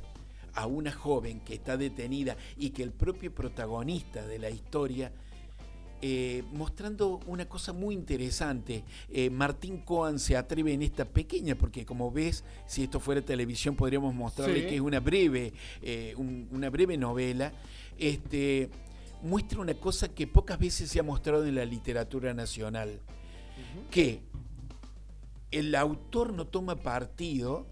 a 0.55 0.67
una 0.67 0.91
joven 0.91 1.41
que 1.41 1.55
está 1.55 1.77
detenida 1.77 2.37
y 2.57 2.71
que 2.71 2.83
el 2.83 2.93
propio 2.93 3.35
protagonista 3.35 4.27
de 4.27 4.39
la 4.39 4.49
historia, 4.49 5.13
eh, 6.01 6.43
mostrando 6.53 7.21
una 7.27 7.47
cosa 7.47 7.73
muy 7.73 7.95
interesante, 7.95 8.85
eh, 9.11 9.29
Martín 9.29 9.83
Coan 9.83 10.19
se 10.19 10.37
atreve 10.37 10.73
en 10.73 10.83
esta 10.83 11.05
pequeña, 11.05 11.57
porque 11.57 11.85
como 11.85 12.11
ves, 12.11 12.43
si 12.67 12.85
esto 12.85 13.01
fuera 13.01 13.21
televisión 13.21 13.77
podríamos 13.77 14.15
mostrarle 14.15 14.67
que 14.67 14.77
es 14.77 14.81
una 14.81 15.01
breve, 15.01 15.53
eh, 15.83 16.15
una 16.17 16.71
breve 16.71 16.97
novela, 16.97 17.53
este, 17.99 18.71
muestra 19.23 19.61
una 19.61 19.75
cosa 19.75 20.09
que 20.09 20.27
pocas 20.27 20.59
veces 20.59 20.91
se 20.91 21.01
ha 21.01 21.03
mostrado 21.03 21.45
en 21.47 21.55
la 21.55 21.65
literatura 21.67 22.33
nacional, 22.33 23.01
que 23.91 24.23
el 25.51 25.75
autor 25.75 26.33
no 26.33 26.47
toma 26.47 26.77
partido 26.77 27.67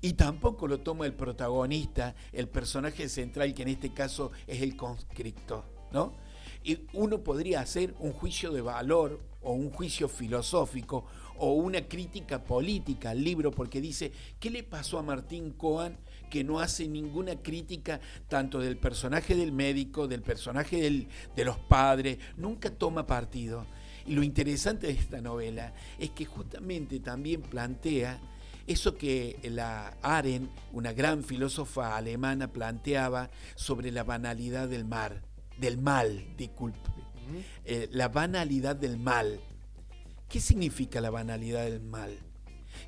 y 0.00 0.12
tampoco 0.12 0.68
lo 0.68 0.80
toma 0.80 1.06
el 1.06 1.14
protagonista, 1.14 2.14
el 2.32 2.48
personaje 2.48 3.08
central, 3.08 3.52
que 3.54 3.62
en 3.62 3.68
este 3.68 3.92
caso 3.92 4.30
es 4.46 4.62
el 4.62 4.76
conscripto, 4.76 5.64
¿no? 5.92 6.14
Y 6.62 6.86
uno 6.92 7.22
podría 7.22 7.60
hacer 7.60 7.94
un 7.98 8.12
juicio 8.12 8.52
de 8.52 8.60
valor 8.60 9.20
o 9.42 9.52
un 9.52 9.70
juicio 9.70 10.08
filosófico 10.08 11.04
o 11.38 11.52
una 11.52 11.86
crítica 11.86 12.42
política 12.42 13.10
al 13.10 13.22
libro 13.22 13.50
porque 13.50 13.80
dice, 13.80 14.12
¿qué 14.40 14.50
le 14.50 14.62
pasó 14.62 14.98
a 14.98 15.02
Martín 15.02 15.52
Coan 15.52 15.98
que 16.30 16.44
no 16.44 16.60
hace 16.60 16.86
ninguna 16.88 17.36
crítica 17.36 18.00
tanto 18.28 18.58
del 18.58 18.76
personaje 18.76 19.34
del 19.34 19.52
médico, 19.52 20.08
del 20.08 20.22
personaje 20.22 21.06
de 21.34 21.44
los 21.44 21.58
padres, 21.58 22.18
nunca 22.36 22.70
toma 22.70 23.06
partido? 23.06 23.66
Y 24.06 24.14
lo 24.14 24.22
interesante 24.22 24.86
de 24.86 24.94
esta 24.94 25.20
novela 25.20 25.72
es 25.98 26.10
que 26.10 26.24
justamente 26.24 27.00
también 27.00 27.42
plantea 27.42 28.20
eso 28.66 28.96
que 28.96 29.38
la 29.44 29.96
Aren, 30.02 30.50
una 30.72 30.92
gran 30.92 31.24
filósofa 31.24 31.96
alemana, 31.96 32.52
planteaba 32.52 33.30
sobre 33.54 33.90
la 33.90 34.04
banalidad 34.04 34.68
del 34.68 34.84
mar, 34.84 35.22
del 35.58 35.78
mal, 35.78 36.36
disculpe, 36.36 36.90
eh, 37.64 37.88
la 37.90 38.08
banalidad 38.08 38.76
del 38.76 38.98
mal. 38.98 39.40
¿Qué 40.28 40.40
significa 40.40 41.00
la 41.00 41.08
banalidad 41.08 41.64
del 41.64 41.80
mal? 41.80 42.18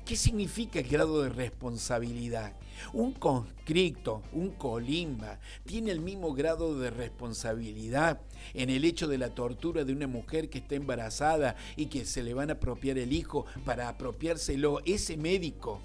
¿Qué 0.05 0.15
significa 0.15 0.79
el 0.79 0.87
grado 0.87 1.23
de 1.23 1.29
responsabilidad? 1.29 2.53
Un 2.93 3.13
conscripto, 3.13 4.21
un 4.33 4.51
colimba, 4.51 5.39
tiene 5.65 5.91
el 5.91 5.99
mismo 5.99 6.33
grado 6.33 6.79
de 6.79 6.89
responsabilidad 6.89 8.21
en 8.53 8.69
el 8.69 8.85
hecho 8.85 9.07
de 9.07 9.17
la 9.17 9.33
tortura 9.33 9.83
de 9.83 9.93
una 9.93 10.07
mujer 10.07 10.49
que 10.49 10.59
está 10.59 10.75
embarazada 10.75 11.55
y 11.75 11.87
que 11.87 12.05
se 12.05 12.23
le 12.23 12.33
van 12.33 12.49
a 12.49 12.53
apropiar 12.53 12.97
el 12.97 13.13
hijo 13.13 13.45
para 13.65 13.89
apropiárselo. 13.89 14.79
Ese 14.85 15.17
médico 15.17 15.81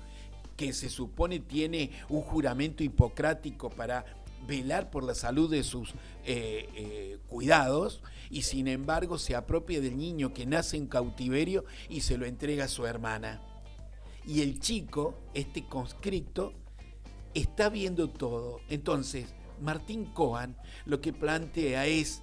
que 0.56 0.72
se 0.72 0.88
supone 0.88 1.40
tiene 1.40 1.90
un 2.08 2.22
juramento 2.22 2.82
hipocrático 2.82 3.70
para 3.70 4.04
velar 4.46 4.90
por 4.90 5.02
la 5.02 5.14
salud 5.14 5.50
de 5.50 5.64
sus 5.64 5.90
eh, 6.24 6.68
eh, 6.74 7.18
cuidados 7.28 8.00
y 8.30 8.42
sin 8.42 8.68
embargo 8.68 9.18
se 9.18 9.34
apropia 9.34 9.80
del 9.80 9.98
niño 9.98 10.32
que 10.32 10.46
nace 10.46 10.76
en 10.76 10.86
cautiverio 10.86 11.64
y 11.88 12.02
se 12.02 12.16
lo 12.16 12.26
entrega 12.26 12.64
a 12.64 12.68
su 12.68 12.86
hermana 12.86 13.42
y 14.26 14.42
el 14.42 14.58
chico, 14.58 15.14
este 15.34 15.64
conscripto, 15.66 16.52
está 17.40 17.68
viendo 17.68 18.08
todo. 18.08 18.60
Entonces, 18.68 19.34
Martín 19.60 20.06
Cohen 20.06 20.56
lo 20.84 21.00
que 21.00 21.12
plantea 21.12 21.86
es 21.86 22.22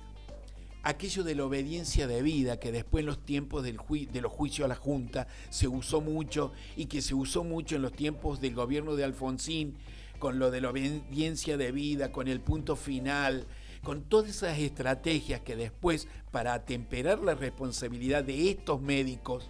aquello 0.84 1.24
de 1.24 1.36
la 1.36 1.46
obediencia 1.46 2.08
de 2.08 2.22
vida 2.22 2.60
que 2.60 2.72
después 2.72 3.02
en 3.02 3.08
los 3.08 3.26
tiempos 3.26 3.64
del 3.64 3.78
de 4.12 4.22
los 4.22 4.32
juicios 4.32 4.66
a 4.66 4.70
la 4.70 4.76
Junta 4.76 5.28
se 5.50 5.68
usó 5.68 6.02
mucho 6.02 6.52
y 6.76 6.88
que 6.88 7.02
se 7.02 7.16
usó 7.16 7.44
mucho 7.44 7.76
en 7.76 7.82
los 7.82 7.94
tiempos 7.94 8.42
del 8.42 8.54
gobierno 8.54 8.96
de 8.96 9.06
Alfonsín, 9.06 9.78
con 10.20 10.40
lo 10.40 10.52
de 10.52 10.62
la 10.62 10.70
obediencia 10.70 11.58
de 11.58 11.72
vida, 11.72 12.12
con 12.12 12.28
el 12.28 12.42
punto 12.42 12.76
final, 12.76 13.46
con 13.84 14.04
todas 14.04 14.30
esas 14.30 14.58
estrategias 14.60 15.42
que 15.42 15.56
después, 15.56 16.08
para 16.32 16.54
atemperar 16.54 17.20
la 17.20 17.36
responsabilidad 17.36 18.24
de 18.24 18.50
estos 18.50 18.82
médicos, 18.82 19.50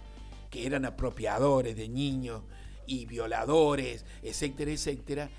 que 0.50 0.66
eran 0.66 0.84
apropiadores 0.84 1.76
de 1.76 1.88
niños 1.88 2.42
y 2.86 3.06
violadores, 3.06 4.04
etcétera, 4.22 4.72
etcétera. 4.72 5.30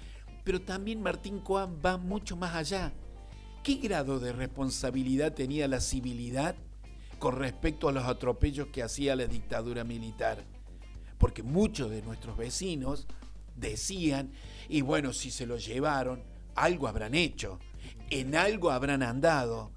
Pero 0.45 0.61
también 0.61 1.01
Martín 1.01 1.39
Coan 1.39 1.81
va 1.85 1.97
mucho 1.97 2.37
más 2.37 2.55
allá. 2.55 2.93
¿Qué 3.63 3.75
grado 3.75 4.19
de 4.19 4.31
responsabilidad 4.31 5.33
tenía 5.33 5.67
la 5.67 5.81
civilidad 5.81 6.55
con 7.19 7.35
respecto 7.35 7.89
a 7.89 7.91
los 7.91 8.05
atropellos 8.05 8.67
que 8.67 8.83
hacía 8.83 9.15
la 9.15 9.25
dictadura 9.25 9.83
militar? 9.83 10.45
Porque 11.17 11.41
muchos 11.43 11.89
de 11.89 12.03
nuestros 12.03 12.37
vecinos 12.37 13.07
decían, 13.55 14.31
y 14.69 14.81
bueno, 14.81 15.13
si 15.13 15.31
se 15.31 15.47
lo 15.47 15.57
llevaron, 15.57 16.23
algo 16.53 16.87
habrán 16.87 17.15
hecho, 17.15 17.59
en 18.11 18.35
algo 18.35 18.69
habrán 18.69 19.01
andado. 19.01 19.71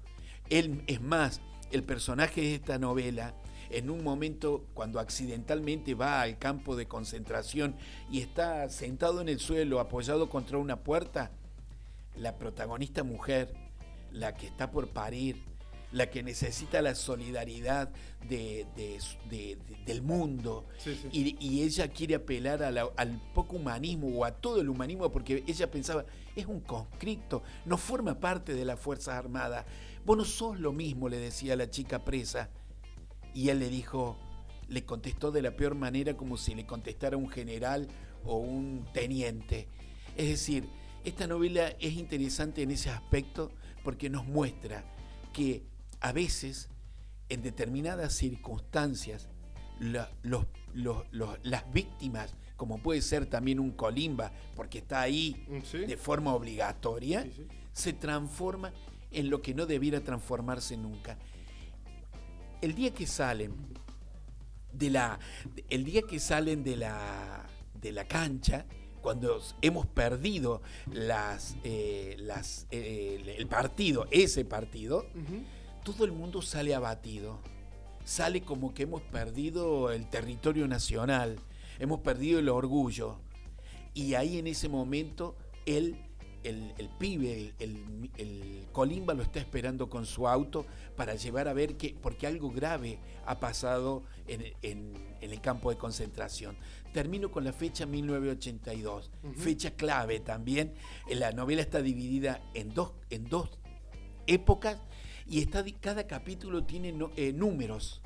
Él, 0.49 0.83
es 0.85 1.01
más, 1.01 1.41
el 1.71 1.83
personaje 1.83 2.41
de 2.41 2.55
esta 2.55 2.77
novela 2.77 3.33
en 3.69 3.89
un 3.89 4.03
momento 4.03 4.65
cuando 4.73 4.99
accidentalmente 4.99 5.93
va 5.93 6.21
al 6.21 6.37
campo 6.37 6.75
de 6.75 6.87
concentración 6.87 7.75
y 8.11 8.21
está 8.21 8.69
sentado 8.69 9.21
en 9.21 9.29
el 9.29 9.39
suelo 9.39 9.79
apoyado 9.79 10.29
contra 10.29 10.57
una 10.57 10.77
puerta, 10.77 11.31
la 12.15 12.37
protagonista 12.37 13.03
mujer, 13.03 13.53
la 14.11 14.35
que 14.35 14.47
está 14.47 14.71
por 14.71 14.89
parir, 14.89 15.37
la 15.91 16.09
que 16.09 16.21
necesita 16.21 16.81
la 16.81 16.93
solidaridad 16.93 17.89
de, 18.27 18.67
del 19.85 20.01
mundo 20.01 20.65
Y, 21.11 21.63
ella 21.63 21.87
quiere 21.87 22.15
apelar 22.15 22.61
al 22.63 23.21
poco 23.33 23.55
humanismo 23.55 24.07
o 24.09 24.25
a 24.25 24.31
todo 24.31 24.61
el 24.61 24.69
humanismo 24.69 25.11
porque 25.11 25.43
ella 25.47 25.71
pensaba, 25.71 26.05
es 26.35 26.45
un 26.45 26.59
conscripto, 26.59 27.43
no 27.65 27.77
forma 27.77 28.19
parte 28.19 28.53
de 28.53 28.65
las 28.65 28.79
Fuerzas 28.79 29.15
Armadas, 29.15 29.65
vos 30.05 30.17
no 30.17 30.25
sos 30.25 30.59
lo 30.59 30.71
mismo, 30.71 31.09
le 31.09 31.17
decía 31.17 31.55
la 31.55 31.69
chica 31.69 32.03
presa, 32.05 32.49
y 33.33 33.49
él 33.49 33.59
le 33.59 33.69
dijo, 33.69 34.17
le 34.67 34.85
contestó 34.85 35.31
de 35.31 35.41
la 35.41 35.55
peor 35.55 35.75
manera 35.75 36.15
como 36.15 36.37
si 36.37 36.55
le 36.55 36.65
contestara 36.65 37.17
un 37.17 37.29
general 37.29 37.87
o 38.23 38.37
un 38.37 38.85
teniente. 38.93 39.67
Es 40.15 40.29
decir, 40.29 40.69
esta 41.03 41.27
novela 41.27 41.69
es 41.79 41.93
interesante 41.93 42.61
en 42.61 42.71
ese 42.71 42.89
aspecto 42.89 43.51
porque 43.83 44.09
nos 44.09 44.25
muestra 44.25 44.83
que 45.33 45.63
a 46.01 46.11
veces, 46.11 46.69
en 47.29 47.41
determinadas 47.41 48.13
circunstancias, 48.13 49.29
las 49.79 51.73
víctimas, 51.73 52.35
como 52.57 52.79
puede 52.79 53.01
ser 53.01 53.25
también 53.25 53.59
un 53.59 53.71
colimba, 53.71 54.31
porque 54.55 54.79
está 54.79 55.01
ahí 55.01 55.45
mm, 55.47 55.87
de 55.87 55.97
forma 55.97 56.33
obligatoria, 56.33 57.25
se 57.71 57.93
transforma 57.93 58.73
en 59.11 59.29
lo 59.29 59.41
que 59.41 59.53
no 59.53 59.65
debiera 59.65 60.01
transformarse 60.01 60.77
nunca 60.77 61.17
el 62.61 62.75
día 62.75 62.93
que 62.93 63.07
salen 63.07 63.53
de 64.71 64.89
la, 64.89 65.19
el 65.69 65.83
día 65.83 66.01
que 66.03 66.19
salen 66.19 66.63
de 66.63 66.75
la, 66.75 67.45
de 67.81 67.91
la 67.91 68.05
cancha, 68.05 68.65
cuando 69.01 69.41
hemos 69.61 69.85
perdido 69.87 70.61
las, 70.91 71.55
eh, 71.63 72.15
las, 72.19 72.67
eh, 72.71 73.35
el 73.37 73.47
partido, 73.47 74.07
ese 74.11 74.45
partido, 74.45 75.05
todo 75.83 76.05
el 76.05 76.11
mundo 76.11 76.41
sale 76.41 76.75
abatido. 76.75 77.39
Sale 78.03 78.41
como 78.41 78.73
que 78.73 78.83
hemos 78.83 79.01
perdido 79.01 79.91
el 79.91 80.09
territorio 80.09 80.67
nacional, 80.67 81.37
hemos 81.77 81.99
perdido 81.99 82.39
el 82.39 82.49
orgullo. 82.49 83.17
Y 83.93 84.15
ahí 84.15 84.37
en 84.37 84.47
ese 84.47 84.67
momento 84.67 85.35
él 85.65 86.08
el, 86.43 86.89
pibe, 86.97 87.53
el, 87.59 88.67
Colimba 88.71 89.13
lo 89.13 89.23
está 89.23 89.39
esperando 89.39 89.89
con 89.89 90.05
su 90.05 90.27
auto 90.27 90.65
para 90.95 91.15
llevar 91.15 91.47
a 91.47 91.53
ver 91.53 91.75
que, 91.75 91.95
porque 92.01 92.27
algo 92.27 92.51
grave 92.51 92.99
ha 93.25 93.39
pasado 93.39 94.03
en, 94.27 94.93
el 95.21 95.41
campo 95.41 95.69
de 95.69 95.77
concentración. 95.77 96.57
Termino 96.93 97.31
con 97.31 97.43
la 97.43 97.53
fecha 97.53 97.85
1982, 97.85 99.11
fecha 99.35 99.71
clave 99.71 100.19
también. 100.19 100.73
La 101.09 101.31
novela 101.31 101.61
está 101.61 101.81
dividida 101.81 102.41
en 102.53 102.73
dos, 102.73 102.93
en 103.09 103.25
dos 103.25 103.49
épocas 104.27 104.79
y 105.27 105.41
está, 105.41 105.63
cada 105.79 106.07
capítulo 106.07 106.63
tiene 106.63 106.93
eh, 107.15 107.33
números. 107.33 108.01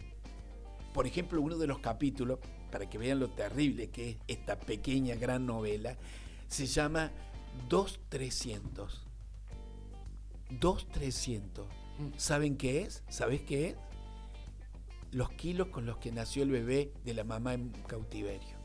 Por 0.93 1.07
ejemplo, 1.07 1.41
uno 1.41 1.57
de 1.57 1.67
los 1.67 1.79
capítulos, 1.79 2.39
para 2.71 2.89
que 2.89 2.97
vean 2.97 3.19
lo 3.19 3.29
terrible 3.29 3.89
que 3.89 4.11
es 4.11 4.17
esta 4.27 4.59
pequeña 4.59 5.15
gran 5.15 5.45
novela, 5.45 5.97
se 6.47 6.65
llama 6.65 7.11
2300. 7.69 9.07
2,300. 10.59 11.67
¿Saben 12.17 12.57
qué 12.57 12.81
es? 12.81 13.03
¿Sabes 13.09 13.41
qué 13.41 13.69
es? 13.69 13.75
Los 15.11 15.29
kilos 15.31 15.67
con 15.67 15.85
los 15.85 15.97
que 15.97 16.11
nació 16.11 16.43
el 16.43 16.51
bebé 16.51 16.91
de 17.03 17.13
la 17.13 17.23
mamá 17.23 17.53
en 17.53 17.69
cautiverio. 17.87 18.63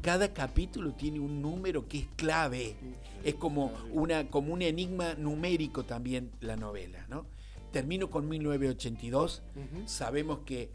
Cada 0.00 0.32
capítulo 0.32 0.94
tiene 0.94 1.20
un 1.20 1.42
número 1.42 1.88
que 1.88 1.98
es 1.98 2.08
clave. 2.16 2.76
Es 3.24 3.34
como, 3.34 3.72
una, 3.92 4.28
como 4.30 4.54
un 4.54 4.62
enigma 4.62 5.14
numérico 5.14 5.84
también 5.84 6.30
la 6.40 6.56
novela. 6.56 7.06
¿no? 7.08 7.26
Termino 7.72 8.10
con 8.10 8.28
1982. 8.28 9.42
Sabemos 9.86 10.40
que 10.40 10.70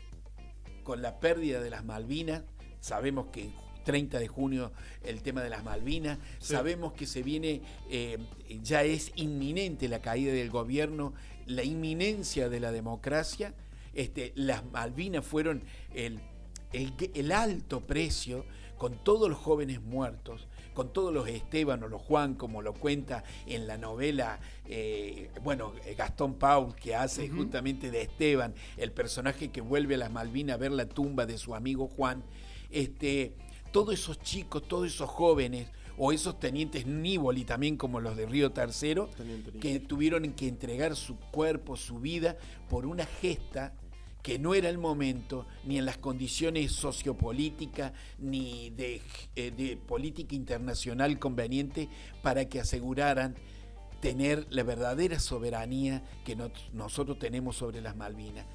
con 0.84 1.02
la 1.02 1.20
pérdida 1.20 1.62
de 1.62 1.70
las 1.70 1.86
Malvinas, 1.86 2.44
sabemos 2.80 3.28
que 3.32 3.52
30 3.84 4.20
de 4.20 4.28
junio 4.28 4.72
el 5.04 5.22
tema 5.22 5.42
de 5.42 5.50
las 5.50 5.64
Malvinas. 5.64 6.18
Sabemos 6.40 6.94
que 6.94 7.06
se 7.06 7.24
viene, 7.24 7.62
eh, 7.90 8.18
ya 8.62 8.84
es 8.84 9.12
inminente 9.16 9.88
la 9.88 10.02
caída 10.02 10.34
del 10.34 10.50
gobierno, 10.50 11.14
la 11.46 11.64
inminencia 11.64 12.50
de 12.50 12.60
la 12.60 12.72
democracia. 12.72 13.54
Este, 13.94 14.34
las 14.36 14.66
Malvinas 14.72 15.26
fueron 15.26 15.64
el, 15.94 16.20
el, 16.72 17.32
alto 17.32 17.82
precio 17.82 18.46
con 18.78 19.04
todos 19.04 19.30
los 19.30 19.38
jóvenes 19.38 19.82
muertos, 19.82 20.48
con 20.74 20.92
todos 20.92 21.14
los 21.14 21.28
Esteban 21.28 21.84
o 21.84 21.88
los 21.88 22.02
Juan, 22.02 22.34
como 22.34 22.62
lo 22.62 22.74
cuenta 22.74 23.24
en 23.46 23.68
la 23.68 23.78
novela, 23.78 24.40
eh, 24.66 25.30
bueno, 25.44 25.74
Gastón 25.96 26.34
Paul, 26.36 26.76
que 26.76 26.96
hace 26.96 27.30
justamente 27.30 27.92
de 27.92 28.02
Esteban, 28.02 28.56
el 28.78 28.92
personaje 28.92 29.52
que 29.52 29.62
vuelve 29.62 29.96
a 29.96 30.00
las 30.00 30.12
Malvinas 30.12 30.56
a 30.56 30.58
ver 30.58 30.72
la 30.72 30.88
tumba 30.88 31.26
de 31.26 31.38
su 31.38 31.54
amigo 31.54 31.88
Juan. 31.88 32.24
Este, 32.72 33.36
todos 33.74 33.96
esos 33.96 34.22
chicos, 34.22 34.66
todos 34.66 34.88
esos 34.88 35.10
jóvenes, 35.10 35.68
o 35.98 36.12
esos 36.12 36.40
tenientes 36.40 36.86
Nívoli 36.86 37.44
también 37.44 37.76
como 37.76 38.00
los 38.00 38.16
de 38.16 38.26
Río 38.26 38.52
Tercero, 38.52 39.10
que 39.60 39.80
tuvieron 39.80 40.32
que 40.34 40.48
entregar 40.48 40.96
su 40.96 41.18
cuerpo, 41.18 41.76
su 41.76 42.00
vida, 42.00 42.38
por 42.70 42.86
una 42.86 43.06
gesta 43.06 43.74
que 44.22 44.40
no 44.40 44.54
era 44.54 44.70
el 44.70 44.78
momento, 44.78 45.46
ni 45.66 45.78
en 45.78 45.86
las 45.86 45.98
condiciones 45.98 46.72
sociopolíticas, 46.72 47.92
ni 48.20 48.70
de, 48.70 49.02
eh, 49.36 49.78
política 49.86 50.34
internacional 50.34 51.20
conveniente 51.20 51.90
para 52.22 52.46
que 52.46 52.62
aseguraran 52.62 53.36
tener 54.00 54.48
la 54.50 54.64
verdadera 54.64 55.20
soberanía 55.20 56.04
que 56.24 56.38
nosotros 56.74 57.20
tenemos 57.20 57.58
sobre 57.58 57.82
las 57.82 57.96
Malvinas. 57.96 58.46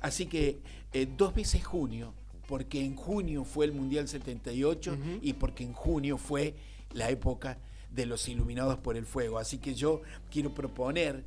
Así 0.00 0.26
que 0.26 0.58
eh, 0.92 1.06
dos 1.16 1.34
veces 1.34 1.64
junio, 1.64 2.12
porque 2.46 2.84
en 2.84 2.96
junio 2.96 3.44
fue 3.44 3.66
el 3.66 3.72
Mundial 3.72 4.08
78 4.08 4.96
y 5.22 5.32
porque 5.34 5.64
en 5.64 5.72
junio 5.72 6.18
fue 6.18 6.54
la 6.92 7.10
época 7.10 7.58
de 7.90 8.06
los 8.06 8.28
iluminados 8.28 8.78
por 8.78 8.96
el 8.96 9.06
fuego. 9.06 9.38
Así 9.38 9.58
que 9.58 9.74
yo 9.74 10.02
quiero 10.30 10.54
proponer 10.54 11.24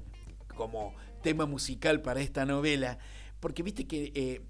como 0.55 0.93
tema 1.21 1.45
musical 1.45 2.01
para 2.01 2.21
esta 2.21 2.45
novela, 2.45 2.99
porque 3.39 3.63
viste 3.63 3.85
que 3.87 4.11
eh, 4.15 4.41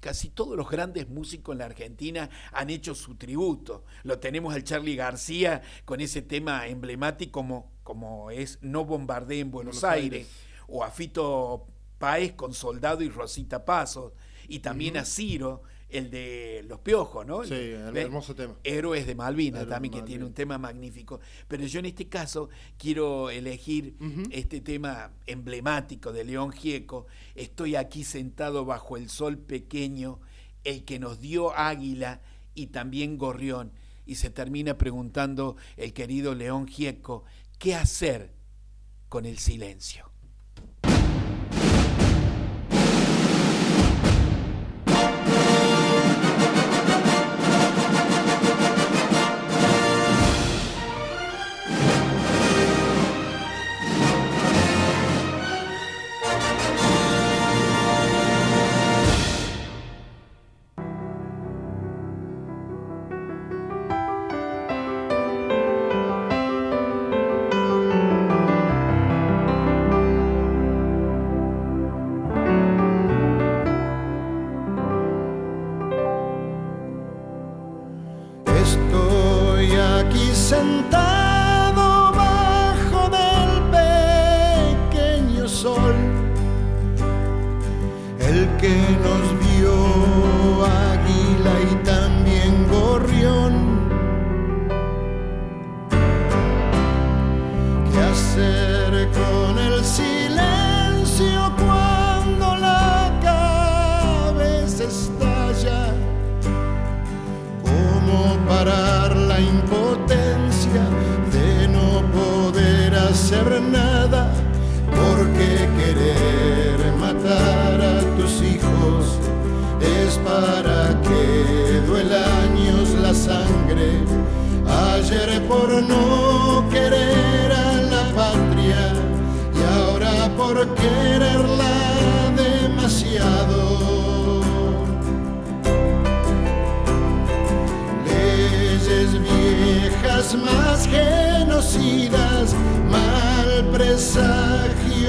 casi 0.00 0.28
todos 0.28 0.56
los 0.56 0.68
grandes 0.70 1.08
músicos 1.08 1.54
en 1.54 1.58
la 1.58 1.66
Argentina 1.66 2.30
han 2.52 2.70
hecho 2.70 2.94
su 2.94 3.16
tributo. 3.16 3.84
Lo 4.04 4.18
tenemos 4.18 4.54
al 4.54 4.64
Charlie 4.64 4.96
García 4.96 5.62
con 5.84 6.00
ese 6.00 6.22
tema 6.22 6.66
emblemático 6.68 7.32
como, 7.32 7.72
como 7.82 8.30
es 8.30 8.58
No 8.62 8.84
bombardee 8.84 9.40
en 9.40 9.50
Buenos, 9.50 9.82
Aires. 9.84 10.28
o 10.68 10.84
a 10.84 10.90
Fito 10.90 11.66
Páez 11.98 12.32
con 12.34 12.54
Soldado 12.54 13.02
y 13.02 13.08
Rosita 13.08 13.64
Pasos, 13.64 14.12
y 14.48 14.60
también 14.60 14.96
a 14.96 15.04
Ciro 15.04 15.62
el 15.88 16.10
de 16.10 16.64
Los 16.68 16.80
Piojos, 16.80 17.26
¿no? 17.26 17.44
Sí, 17.44 17.54
el 17.54 17.96
hermoso 17.96 18.34
tema. 18.34 18.54
Héroes 18.64 19.06
de 19.06 19.14
Malvinas 19.14 19.68
también, 19.68 19.94
que 19.94 20.02
tiene 20.02 20.24
un 20.24 20.34
tema 20.34 20.58
magnífico. 20.58 21.20
Pero 21.48 21.64
yo 21.64 21.78
en 21.78 21.86
este 21.86 22.08
caso 22.08 22.48
quiero 22.76 23.30
elegir 23.30 23.96
este 24.30 24.60
tema 24.60 25.12
emblemático 25.26 26.12
de 26.12 26.24
León 26.24 26.52
Gieco. 26.52 27.06
Estoy 27.34 27.76
aquí 27.76 28.04
sentado 28.04 28.64
bajo 28.64 28.96
el 28.96 29.08
sol 29.08 29.38
pequeño, 29.38 30.20
el 30.64 30.84
que 30.84 30.98
nos 30.98 31.20
dio 31.20 31.56
águila 31.56 32.20
y 32.54 32.68
también 32.68 33.18
gorrión. 33.18 33.72
Y 34.04 34.16
se 34.16 34.30
termina 34.30 34.78
preguntando 34.78 35.56
el 35.76 35.92
querido 35.92 36.34
León 36.34 36.66
Gieco, 36.66 37.24
¿qué 37.58 37.74
hacer 37.74 38.32
con 39.08 39.24
el 39.24 39.38
silencio? 39.38 40.05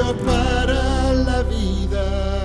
para 0.03 1.13
la 1.13 1.41
vida. 1.43 2.36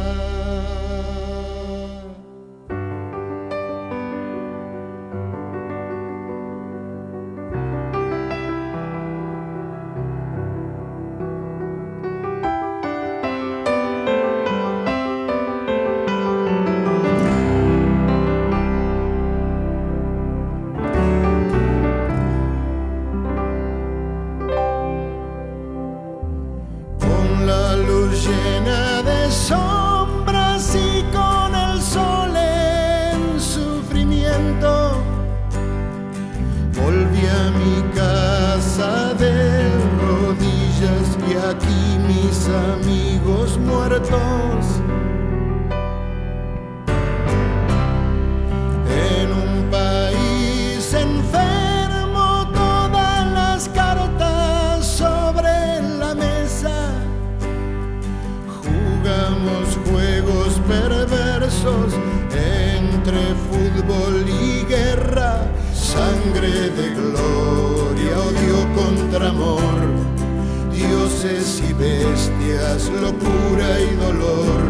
Locura 73.01 73.81
y 73.81 73.97
dolor. 73.97 74.61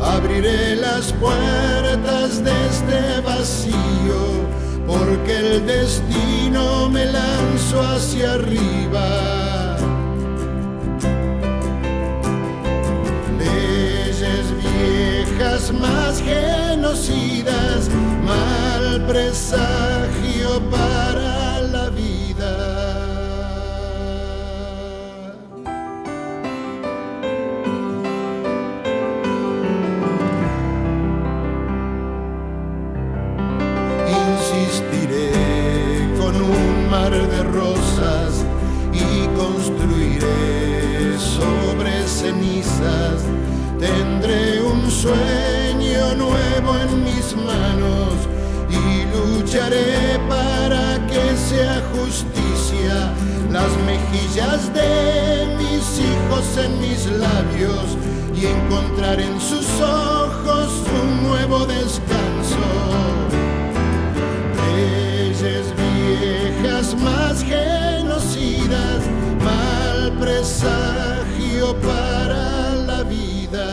Abriré 0.00 0.76
las 0.76 1.12
puertas 1.12 2.42
de 2.44 2.52
este 2.66 3.20
vacío, 3.20 4.20
porque 4.86 5.38
el 5.38 5.66
destino 5.66 6.88
me 6.88 7.06
lanzó 7.06 7.80
hacia 7.82 8.32
arriba. 8.34 9.76
Leyes 13.38 14.46
viejas 14.62 15.72
más 15.72 16.20
genocidas, 16.20 17.88
mal 18.24 19.06
presagio 19.06 20.60
para 20.70 21.41
rosas 37.42 38.44
y 38.92 39.26
construiré 39.36 41.18
sobre 41.18 42.06
cenizas. 42.06 43.24
Tendré 43.78 44.62
un 44.62 44.90
sueño 44.90 46.14
nuevo 46.16 46.76
en 46.78 47.04
mis 47.04 47.36
manos 47.36 48.12
y 48.70 49.04
lucharé 49.14 50.18
para 50.28 51.04
que 51.06 51.36
sea 51.36 51.82
justicia 51.94 53.12
las 53.50 53.70
mejillas 53.86 54.72
de 54.72 55.56
mis 55.58 55.98
hijos 55.98 56.44
en 56.64 56.80
mis 56.80 57.06
labios 57.06 57.96
y 58.34 58.46
encontrar 58.46 59.20
en 59.20 59.40
sus 59.40 59.66
ojos 59.80 60.70
un 61.02 61.28
nuevo 61.28 61.66
descanso 61.66 63.02
leyes 65.42 65.81
viejas 66.20 66.94
más 67.00 67.42
genocidas, 67.42 69.02
mal 69.44 70.12
presagio 70.20 71.74
para 71.80 72.74
la 72.86 73.02
vida. 73.02 73.68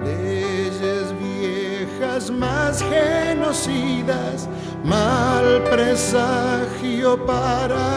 Leyes 0.00 1.14
viejas 1.20 2.30
más 2.30 2.82
genocidas, 2.82 4.48
mal 4.84 5.62
presagio 5.70 7.24
para 7.26 7.91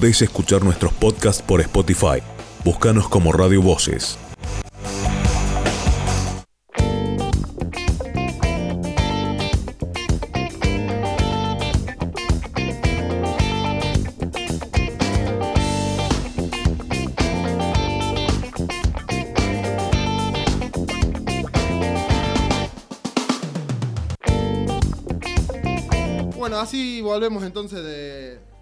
Podés 0.00 0.22
escuchar 0.22 0.64
nuestros 0.64 0.94
podcasts 0.94 1.42
por 1.42 1.60
Spotify. 1.60 2.22
Búscanos 2.64 3.06
como 3.10 3.32
Radio 3.32 3.60
Voces. 3.60 4.16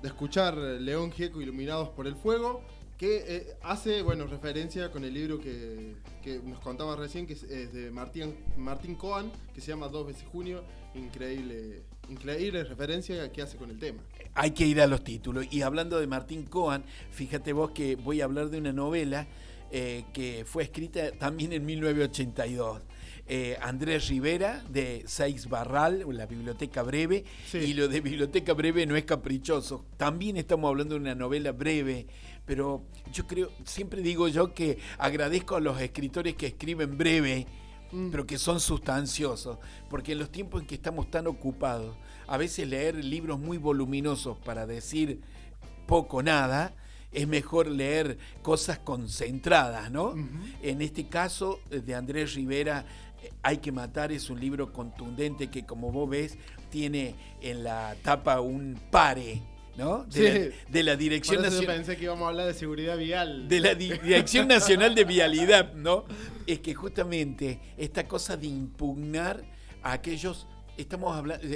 Escuchar 0.09 0.57
León 0.57 1.12
Gieco 1.12 1.40
Iluminados 1.40 1.88
por 1.90 2.07
el 2.07 2.16
Fuego, 2.16 2.62
que 2.99 3.25
eh, 3.29 3.57
hace, 3.62 4.03
bueno, 4.03 4.27
referencia 4.27 4.90
con 4.90 5.05
el 5.05 5.14
libro 5.14 5.38
que, 5.38 5.94
que 6.23 6.40
nos 6.44 6.59
contaba 6.59 6.97
recién, 6.97 7.27
que 7.27 7.35
es, 7.35 7.73
de 7.73 7.90
Martín, 7.92 8.35
Martín 8.57 8.97
Coan, 8.97 9.31
que 9.55 9.61
se 9.61 9.68
llama 9.68 9.88
Dos 9.88 10.09
veces 10.09 10.25
junio, 10.33 10.64
increíble, 10.94 11.83
increíble 12.09 12.64
referencia 12.64 13.31
que 13.31 13.40
hace 13.40 13.57
con 13.57 13.71
el 13.71 13.79
tema. 13.79 14.03
Hay 14.35 14.51
que 14.51 14.66
ir 14.66 14.81
a 14.81 14.88
los 14.88 15.05
títulos. 15.05 15.47
Y 15.51 15.62
hablando 15.62 16.01
de 16.01 16.09
Martín 16.09 16.44
Coan, 16.44 16.85
fíjate 17.12 17.53
vos 17.53 17.71
que 17.71 17.94
voy 17.94 18.21
a 18.21 18.25
hablar 18.25 18.51
de 18.51 18.59
una 18.59 18.73
novela 18.73 19.29
eh, 19.70 20.04
que 20.12 20.44
fue 20.46 20.62
escrita 20.64 21.11
también 21.12 21.52
en 21.52 21.64
1982. 21.66 22.83
Eh, 23.31 23.59
Andrés 23.61 24.09
Rivera 24.09 24.64
de 24.70 25.04
Seix 25.07 25.48
Barral, 25.48 26.04
la 26.16 26.24
Biblioteca 26.24 26.83
Breve, 26.83 27.24
Sí. 27.46 27.59
y 27.59 27.74
lo 27.74 27.87
de 27.88 28.00
Biblioteca 28.00 28.54
Breve 28.54 28.87
no 28.87 28.96
es 28.96 29.04
caprichoso. 29.04 29.85
También 29.98 30.38
estamos 30.38 30.68
hablando 30.70 30.94
de 30.94 31.00
una 31.02 31.14
novela 31.14 31.52
breve, 31.52 32.07
pero 32.46 32.83
yo 33.12 33.26
creo, 33.26 33.50
siempre 33.64 34.00
digo 34.00 34.28
yo 34.28 34.54
que 34.54 34.78
agradezco 34.96 35.57
a 35.57 35.61
los 35.61 35.78
escritores 35.81 36.35
que 36.37 36.46
escriben 36.46 36.96
breve, 36.96 37.46
Mm. 37.92 38.11
pero 38.11 38.26
que 38.26 38.37
son 38.38 38.61
sustanciosos, 38.61 39.59
porque 39.90 40.12
en 40.12 40.18
los 40.18 40.31
tiempos 40.31 40.61
en 40.62 40.66
que 40.66 40.74
estamos 40.74 41.11
tan 41.11 41.26
ocupados, 41.26 41.96
a 42.26 42.37
veces 42.38 42.66
leer 42.68 43.02
libros 43.02 43.38
muy 43.38 43.57
voluminosos 43.59 44.37
para 44.38 44.66
decir 44.66 45.20
poco 45.87 46.22
nada, 46.22 46.74
es 47.12 47.27
mejor 47.27 47.66
leer 47.68 48.18
cosas 48.42 48.79
concentradas, 48.79 49.90
¿no? 49.90 50.14
En 50.62 50.83
este 50.83 51.09
caso 51.09 51.61
eh, 51.71 51.81
de 51.81 51.94
Andrés 51.94 52.35
Rivera, 52.35 52.85
eh, 53.23 53.33
Hay 53.42 53.59
que 53.59 53.73
matar 53.73 54.12
es 54.12 54.31
un 54.31 54.38
libro 54.40 54.73
contundente 54.73 55.49
que 55.49 55.64
como 55.64 55.90
vos 55.90 56.09
ves 56.09 56.37
tiene 56.71 57.14
en 57.40 57.64
la 57.64 57.97
tapa 58.03 58.40
un 58.40 58.79
pare, 58.90 59.40
¿no? 59.77 60.05
De, 60.05 60.12
Sí. 60.12 60.23
la, 60.66 60.73
de 60.73 60.83
la 60.83 60.97
Dirección 60.97 61.42
Nacional 61.42 61.77
pensé 61.77 61.97
que 61.97 62.05
íbamos 62.05 62.27
a 62.27 62.29
hablar 62.29 62.47
de 62.47 62.55
seguridad 62.55 62.97
vial. 62.99 63.49
de 63.49 63.61
la 63.61 63.75
Di- 63.75 63.90
Dirección 63.99 64.47
Nacional 64.49 64.94
de 64.94 65.05
Vialidad, 65.05 65.73
¿no? 65.75 66.05
Es 66.47 66.61
que 66.61 66.75
justamente 66.75 67.61
esta 67.77 68.07
cosa 68.07 68.37
de 68.37 68.47
impugnar 68.49 69.42
a 69.83 69.92
aquellos, 69.92 70.47
estamos 70.77 71.16
hablando, 71.16 71.47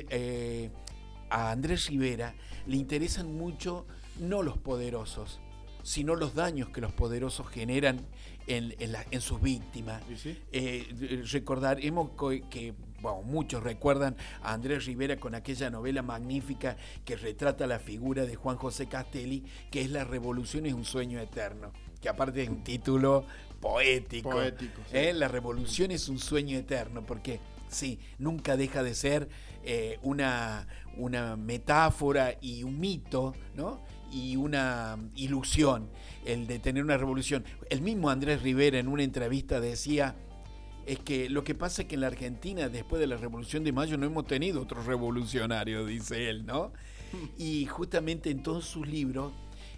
a 1.31 1.51
Andrés 1.51 1.87
Rivera 1.89 2.35
le 2.67 2.77
interesan 2.77 3.35
mucho 3.35 3.87
no 4.21 4.43
los 4.43 4.59
poderosos, 4.59 5.41
sino 5.83 6.15
los 6.15 6.35
daños 6.35 6.69
que 6.69 6.81
los 6.81 6.93
poderosos 6.93 7.49
generan 7.49 8.01
en, 8.47 8.75
en 8.79 8.93
la- 8.93 9.05
en 9.11 9.21
sus 9.21 9.41
víctimas. 9.41 10.03
¿Y 10.11 10.17
sí? 10.17 10.39
Eh, 10.53 11.23
recordaremos 11.31 12.11
co- 12.17 12.31
que 12.51 12.75
bueno, 13.01 13.23
muchos 13.23 13.63
recuerdan 13.65 14.17
a 14.43 14.53
Andrés 14.53 14.87
Rivera 14.87 15.17
con 15.19 15.35
aquella 15.35 15.71
novela 15.71 16.03
magnífica 16.03 16.77
que 17.05 17.17
retrata 17.17 17.67
la 17.67 17.81
figura 17.81 18.25
de 18.27 18.37
Juan 18.37 18.57
José 18.57 18.87
Castelli, 18.87 19.43
que 19.73 19.81
es 19.81 19.91
La 19.91 20.05
Revolución 20.05 20.67
es 20.67 20.73
un 20.75 20.85
sueño 20.85 21.19
eterno, 21.19 21.73
que 22.01 22.09
aparte 22.09 22.45
es 22.45 22.49
un 22.49 22.63
título 22.63 23.25
poético. 23.61 24.31
Poético, 24.31 24.81
sí. 24.89 24.97
¿eh? 24.97 25.13
La 25.15 25.27
Revolución 25.27 25.91
es 25.91 26.09
un 26.09 26.21
sueño 26.21 26.57
eterno, 26.57 27.05
porque 27.05 27.41
sí, 27.69 27.99
nunca 28.19 28.57
deja 28.57 28.85
de 28.85 28.95
ser 28.95 29.29
eh, 29.65 29.99
una, 30.03 30.69
una 30.97 31.37
metáfora 31.37 32.37
y 32.41 32.63
un 32.63 32.79
mito, 32.79 33.35
¿no? 33.57 33.81
Y 34.13 34.37
una 34.37 34.99
ilusión 35.17 35.89
el 36.25 36.47
de 36.47 36.59
tener 36.59 36.85
una 36.85 36.97
revolución. 36.97 37.45
El 37.71 37.81
mismo 37.81 38.11
Andrés 38.11 38.43
Rivera 38.43 38.79
en 38.79 38.89
una 38.89 39.03
entrevista 39.03 39.61
decía, 39.61 40.15
es 40.87 40.99
que 40.99 41.29
lo 41.29 41.45
que 41.45 41.55
pasa 41.55 41.83
es 41.83 41.89
que 41.89 41.95
en 41.95 42.03
la 42.03 42.09
Argentina, 42.09 42.69
después 42.69 43.01
de 43.01 43.07
la 43.07 43.17
Revolución 43.17 43.65
de 43.65 43.73
Mayo, 43.73 43.97
no 43.97 44.07
hemos 44.07 44.27
tenido 44.27 44.61
otro 44.61 44.83
revolucionario, 44.83 45.87
dice 45.87 46.29
él, 46.29 46.47
¿no? 46.47 46.73
Y 47.39 47.67
justamente 47.67 48.31
en 48.31 48.43
todos 48.43 48.65
sus 48.65 48.87
libros, 48.87 49.33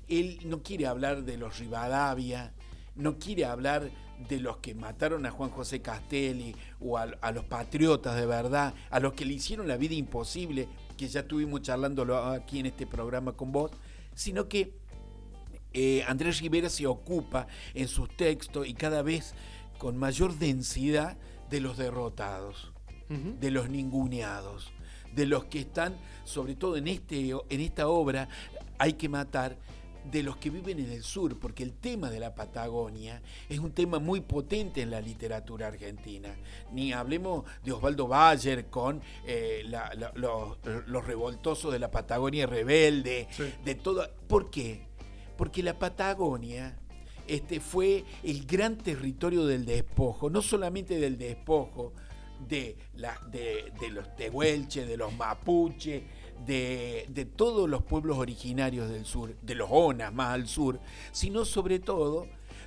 él 0.09 0.39
no 0.45 0.63
quiere 0.63 0.87
hablar 0.87 1.25
de 1.25 1.37
los 1.37 1.59
Rivadavia, 1.59 2.53
no 2.95 3.19
quiere 3.19 3.45
hablar 3.45 3.91
de 4.29 4.39
los 4.39 4.59
que 4.59 4.75
mataron 4.75 5.27
a 5.27 5.31
Juan 5.31 5.51
José 5.51 5.83
Castelli 5.83 6.55
o 6.81 6.97
a, 6.97 7.03
a 7.21 7.33
los 7.33 7.45
patriotas 7.45 8.15
de 8.17 8.27
verdad, 8.27 8.73
a 8.91 9.01
los 9.01 9.15
que 9.15 9.25
le 9.25 9.35
hicieron 9.35 9.67
la 9.67 9.77
vida 9.77 9.95
imposible, 9.95 10.69
que 10.97 11.09
ya 11.09 11.21
estuvimos 11.21 11.63
charlándolo 11.63 12.17
aquí 12.19 12.61
en 12.61 12.67
este 12.67 12.87
programa 12.87 13.33
con 13.33 13.51
vos, 13.51 13.73
sino 14.15 14.49
que 14.49 14.75
eh, 15.73 16.05
Andrés 16.07 16.41
Rivera 16.41 16.69
se 16.69 16.87
ocupa 16.87 17.47
en 17.75 17.89
sus 17.89 18.09
textos 18.17 18.67
y 18.67 18.75
cada 18.75 19.03
vez 19.03 19.35
con 19.79 19.97
mayor 19.97 20.39
densidad 20.39 21.17
de 21.51 21.61
los 21.61 21.77
derrotados, 21.77 22.73
de 23.09 23.51
los 23.51 23.69
ninguneados, 23.69 24.73
de 25.15 25.27
los 25.27 25.45
que 25.45 25.61
están, 25.61 25.97
sobre 26.25 26.55
todo 26.55 26.77
en, 26.77 26.89
este, 26.89 27.31
en 27.31 27.61
esta 27.61 27.89
obra, 27.89 28.29
hay 28.79 28.95
que 28.95 29.09
matar, 29.09 29.57
de 30.11 30.23
los 30.23 30.37
que 30.37 30.51
viven 30.51 30.79
en 30.79 30.91
el 30.91 31.03
sur, 31.03 31.39
porque 31.39 31.63
el 31.63 31.73
tema 31.73 32.11
de 32.11 32.21
la 32.21 32.35
Patagonia 32.35 33.23
es 33.49 33.59
un 33.59 33.73
tema 33.73 33.99
muy 33.99 34.21
potente 34.21 34.83
en 34.83 34.91
la 34.91 35.01
literatura 35.01 35.69
argentina. 35.69 36.35
Ni 36.73 36.93
hablemos 36.93 37.45
de 37.65 37.73
Osvaldo 37.73 38.07
Bayer 38.07 38.67
con 38.67 39.01
eh, 39.27 39.65
los, 40.15 41.07
revoltosos 41.07 41.73
de 41.73 41.79
la 41.79 41.91
Patagonia 41.91 42.47
rebelde, 42.47 43.29
de 43.65 43.75
todo. 43.75 44.09
¿Por 44.29 44.51
qué? 44.51 44.87
Porque 45.37 45.63
la 45.63 45.79
Patagonia 45.79 46.79
este, 47.27 47.61
fue 47.61 48.05
el 48.23 48.47
gran 48.47 48.77
territorio 48.77 49.47
del 49.47 49.65
despojo, 49.65 50.29
no 50.29 50.43
solamente 50.43 50.99
del 50.99 51.17
despojo 51.17 51.93
de, 52.47 52.77
la, 52.95 53.19
de, 53.31 53.73
de 53.81 53.91
los 53.91 54.15
tehuelches, 54.17 54.87
de 54.87 54.97
los 54.97 55.13
mapuches, 55.15 56.03
de, 56.47 57.29
todos 57.37 57.69
los 57.69 57.83
pueblos 57.83 58.19
originarios 58.19 58.89
del 58.89 59.05
sur, 59.05 59.37
de 59.41 59.55
los 59.55 59.69
Onas 59.71 60.13
más 60.13 60.35
al 60.35 60.49
sur, 60.49 60.81
sino 61.13 61.45
sobre 61.45 61.79
todo 61.79 62.27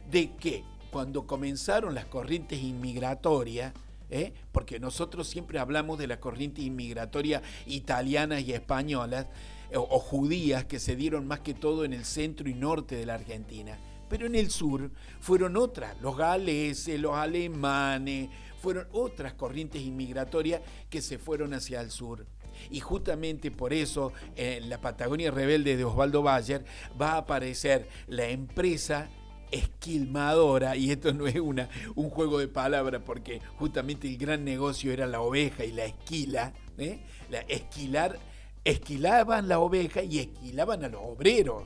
de 0.10 0.36
que 0.36 0.64
cuando 0.92 1.28
comenzaron 1.28 1.94
las 1.94 2.06
corrientes 2.06 2.62
inmigratorias, 2.62 3.74
¿eh? 4.10 4.34
porque 4.52 4.80
nosotros 4.80 5.28
siempre 5.28 5.60
hablamos 5.60 6.00
de 6.00 6.08
las 6.08 6.18
corrientes 6.18 6.64
inmigratorias 6.64 7.44
italianas 7.66 8.42
y 8.42 8.54
españolas, 8.54 9.28
o, 9.76 9.82
o 9.82 10.00
judías 10.00 10.66
que 10.66 10.80
se 10.80 10.96
dieron 10.96 11.28
más 11.28 11.42
que 11.42 11.54
todo 11.54 11.84
en 11.84 11.94
el 11.94 12.06
centro 12.06 12.50
y 12.50 12.54
norte 12.54 12.96
de 12.96 13.06
la 13.06 13.16
Argentina. 13.16 13.78
Pero 14.10 14.26
en 14.26 14.36
el 14.36 14.50
sur 14.50 14.90
fueron 15.20 15.58
otras, 15.58 16.00
los 16.02 16.16
galeses, 16.16 17.00
los 17.00 17.16
alemanes, 17.16 18.30
fueron 18.62 18.88
otras 18.92 19.34
corrientes 19.34 19.82
inmigratorias 19.82 20.62
que 20.90 21.02
se 21.02 21.18
fueron 21.18 21.54
hacia 21.54 21.82
el 21.82 21.92
sur. 21.92 22.26
Y 22.70 22.80
justamente 22.80 23.52
por 23.52 23.74
eso 23.74 24.14
en 24.36 24.70
la 24.70 24.80
Patagonia 24.80 25.32
Rebelde 25.32 25.78
de 25.78 25.84
Osvaldo 25.84 26.22
Bayer 26.22 26.66
va 27.00 27.14
a 27.14 27.18
aparecer 27.18 27.88
la 28.08 28.28
empresa 28.28 29.10
esquilmadora, 29.52 30.76
y 30.76 30.92
esto 30.92 31.14
no 31.14 31.28
es 31.28 31.38
una, 31.38 31.70
un 31.96 32.10
juego 32.10 32.40
de 32.40 32.48
palabras 32.48 33.02
porque 33.06 33.42
justamente 33.58 34.08
el 34.08 34.18
gran 34.18 34.44
negocio 34.44 34.92
era 34.92 35.08
la 35.08 35.22
oveja 35.22 35.64
y 35.64 35.72
la 35.72 35.86
esquila, 35.86 36.54
¿eh? 36.78 37.00
la 37.30 37.40
esquilar, 37.42 38.20
esquilaban 38.66 39.48
la 39.48 39.60
oveja 39.60 40.04
y 40.04 40.20
esquilaban 40.20 40.84
a 40.84 40.90
los 40.90 41.02
obreros 41.02 41.64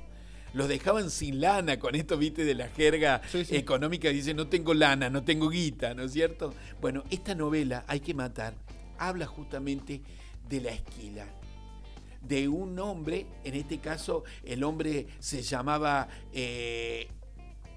los 0.54 0.68
dejaban 0.68 1.10
sin 1.10 1.40
lana, 1.42 1.80
con 1.80 1.96
esto, 1.96 2.18
viste, 2.18 2.44
de 2.44 2.56
la 2.56 2.68
jerga 2.68 3.22
económica, 3.34 4.10
dice, 4.10 4.34
no 4.34 4.48
tengo 4.48 4.74
lana, 4.74 5.10
no 5.10 5.24
tengo 5.24 5.50
guita, 5.50 5.94
¿no 5.94 6.04
es 6.04 6.12
cierto? 6.12 6.54
Bueno, 6.82 7.04
esta 7.10 7.36
novela, 7.36 7.86
Hay 7.88 8.02
que 8.02 8.14
matar, 8.14 8.54
habla 8.98 9.28
justamente 9.28 10.02
de 10.52 10.62
la 10.62 10.72
esquila, 10.72 11.26
de 12.22 12.48
un 12.50 12.78
hombre, 12.78 13.26
en 13.44 13.56
este 13.56 13.80
caso 13.80 14.24
el 14.44 14.64
hombre 14.64 15.08
se 15.20 15.42
llamaba 15.42 16.10
eh, 16.34 17.08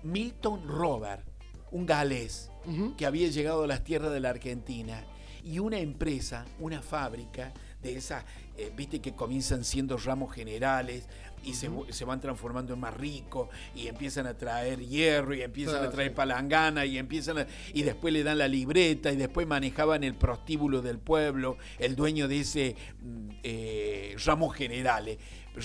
Milton 0.03 0.67
Robert, 0.69 1.25
un 1.71 1.87
galés 1.87 2.51
que 2.97 3.07
había 3.07 3.29
llegado 3.29 3.65
a 3.65 3.67
las 3.67 3.85
tierras 3.85 4.13
de 4.13 4.21
la 4.21 4.31
Argentina, 4.31 5.05
y 5.45 5.59
una 5.59 5.79
empresa, 5.79 6.47
una 6.59 6.83
fábrica 6.83 7.53
de 7.85 7.97
esas, 7.97 8.25
eh, 8.57 8.73
viste 8.77 9.01
que 9.01 9.15
comienzan 9.15 9.65
siendo 9.65 9.97
ramos 9.97 10.35
generales, 10.35 11.05
y 11.45 11.55
se, 11.55 12.05
van 12.05 12.21
transformando 12.21 12.75
en 12.75 12.81
más 12.81 12.95
ricos 12.95 13.49
y 13.75 13.87
empiezan 13.87 14.27
a 14.27 14.35
traer 14.35 14.81
hierro 14.81 15.35
y 15.35 15.43
empiezan 15.43 15.85
a 15.85 15.91
traer 15.91 16.15
palangana 16.15 16.87
y 16.87 16.99
empiezan 16.99 17.47
y 17.73 17.83
después 17.83 18.13
le 18.13 18.23
dan 18.23 18.39
la 18.39 18.49
libreta 18.49 19.13
y 19.13 19.17
después 19.17 19.47
manejaban 19.47 20.05
el 20.05 20.15
prostíbulo 20.15 20.83
del 20.83 20.99
pueblo, 20.99 21.59
el 21.79 21.97
dueño 21.97 22.29
de 22.29 22.41
ese 22.41 22.77
mm, 23.03 23.31
eh, 23.43 24.17
ramos 24.25 24.55
generales. 24.57 25.19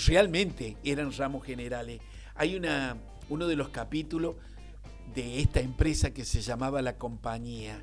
Realmente 0.06 0.76
eran 0.84 1.12
ramos 1.12 1.44
generales. 1.44 2.00
Hay 2.34 2.54
una, 2.56 2.96
uno 3.28 3.46
de 3.48 3.56
los 3.56 3.70
capítulos 3.70 4.36
de 5.14 5.40
esta 5.40 5.60
empresa 5.60 6.12
que 6.12 6.24
se 6.24 6.40
llamaba 6.42 6.82
La 6.82 6.96
Compañía, 6.96 7.82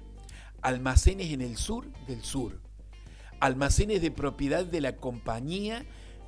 Almacenes 0.62 1.32
en 1.32 1.42
el 1.42 1.58
Sur 1.58 1.92
del 2.08 2.24
Sur. 2.24 2.67
Almacenes 3.40 4.02
de 4.02 4.12
propiedad 4.12 4.66
de 4.66 4.82
la 4.82 4.96
compañía, 4.96 5.86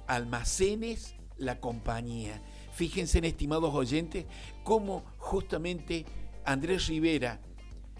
almacenes 0.07 1.15
la 1.37 1.59
compañía. 1.59 2.41
Fíjense, 2.73 3.17
en 3.17 3.25
estimados 3.25 3.73
oyentes, 3.73 4.25
cómo 4.63 5.03
justamente 5.17 6.05
Andrés 6.45 6.87
Rivera, 6.87 7.39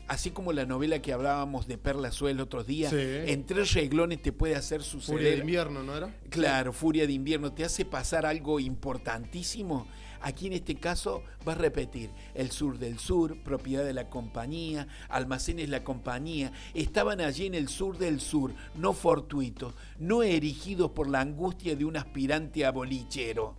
así 0.08 0.32
como 0.32 0.54
la 0.54 0.66
novela 0.66 1.02
que 1.02 1.14
hablábamos 1.14 1.68
de 1.68 1.78
Perla 1.78 2.12
Suel 2.12 2.40
otros 2.40 2.68
días, 2.68 2.94
en 2.94 3.46
tres 3.46 3.74
reglones 3.74 4.22
te 4.22 4.32
puede 4.32 4.56
hacer 4.56 4.84
suceder. 4.84 5.18
Furia 5.18 5.32
de 5.32 5.38
invierno, 5.38 5.84
¿no 5.84 5.96
era? 5.96 6.16
Claro, 6.30 6.74
Furia 6.74 7.08
de 7.08 7.14
invierno, 7.14 7.54
te 7.54 7.64
hace 7.64 7.86
pasar 7.86 8.26
algo 8.26 8.60
importantísimo 8.60 9.88
Aquí 10.22 10.48
en 10.48 10.54
este 10.54 10.76
caso 10.76 11.24
va 11.48 11.54
a 11.54 11.56
repetir 11.56 12.10
el 12.34 12.52
sur 12.52 12.78
del 12.78 13.00
sur, 13.00 13.42
propiedad 13.42 13.86
de 13.86 13.94
la 13.94 14.10
compañía, 14.10 14.88
almacenes 15.08 15.70
la 15.70 15.84
compañía, 15.84 16.52
estaban 16.74 17.22
allí 17.22 17.46
en 17.46 17.56
el 17.56 17.70
sur 17.70 17.98
del 17.98 18.20
sur, 18.20 18.54
no 18.76 18.94
fortuitos, 18.94 19.74
no 19.98 20.24
erigidos 20.24 20.92
por 20.92 21.10
la 21.10 21.22
angustia 21.22 21.76
de 21.76 21.86
un 21.86 21.96
aspirante 21.96 22.66
abolichero. 22.66 23.58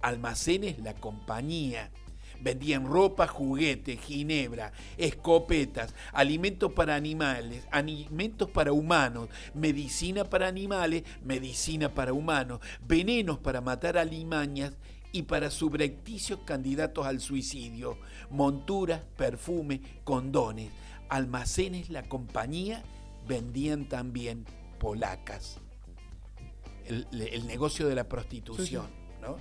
Almacenes 0.00 0.78
la 0.78 0.94
compañía. 0.94 1.90
Vendían 2.40 2.86
ropa, 2.86 3.26
juguetes, 3.26 4.00
ginebra, 4.00 4.72
escopetas, 4.96 5.92
alimentos 6.12 6.72
para 6.72 6.94
animales, 6.94 7.66
alimentos 7.72 8.48
para 8.48 8.72
humanos, 8.72 9.28
medicina 9.54 10.24
para 10.24 10.46
animales, 10.46 11.02
medicina 11.24 11.92
para 11.92 12.12
humanos, 12.12 12.60
venenos 12.80 13.38
para 13.38 13.60
matar 13.60 13.98
alimañas 13.98 14.74
y 15.12 15.22
para 15.22 15.50
subrepticios 15.50 16.40
candidatos 16.44 17.06
al 17.06 17.20
suicidio, 17.20 17.98
monturas, 18.30 19.02
perfume, 19.16 19.80
condones, 20.04 20.70
almacenes, 21.08 21.90
la 21.90 22.02
compañía 22.02 22.82
vendían 23.26 23.88
también 23.88 24.44
polacas. 24.78 25.58
El, 26.86 27.06
negocio 27.46 27.86
de 27.86 27.94
la 27.94 28.08
prostitución, 28.08 28.86
¿no? 29.20 29.36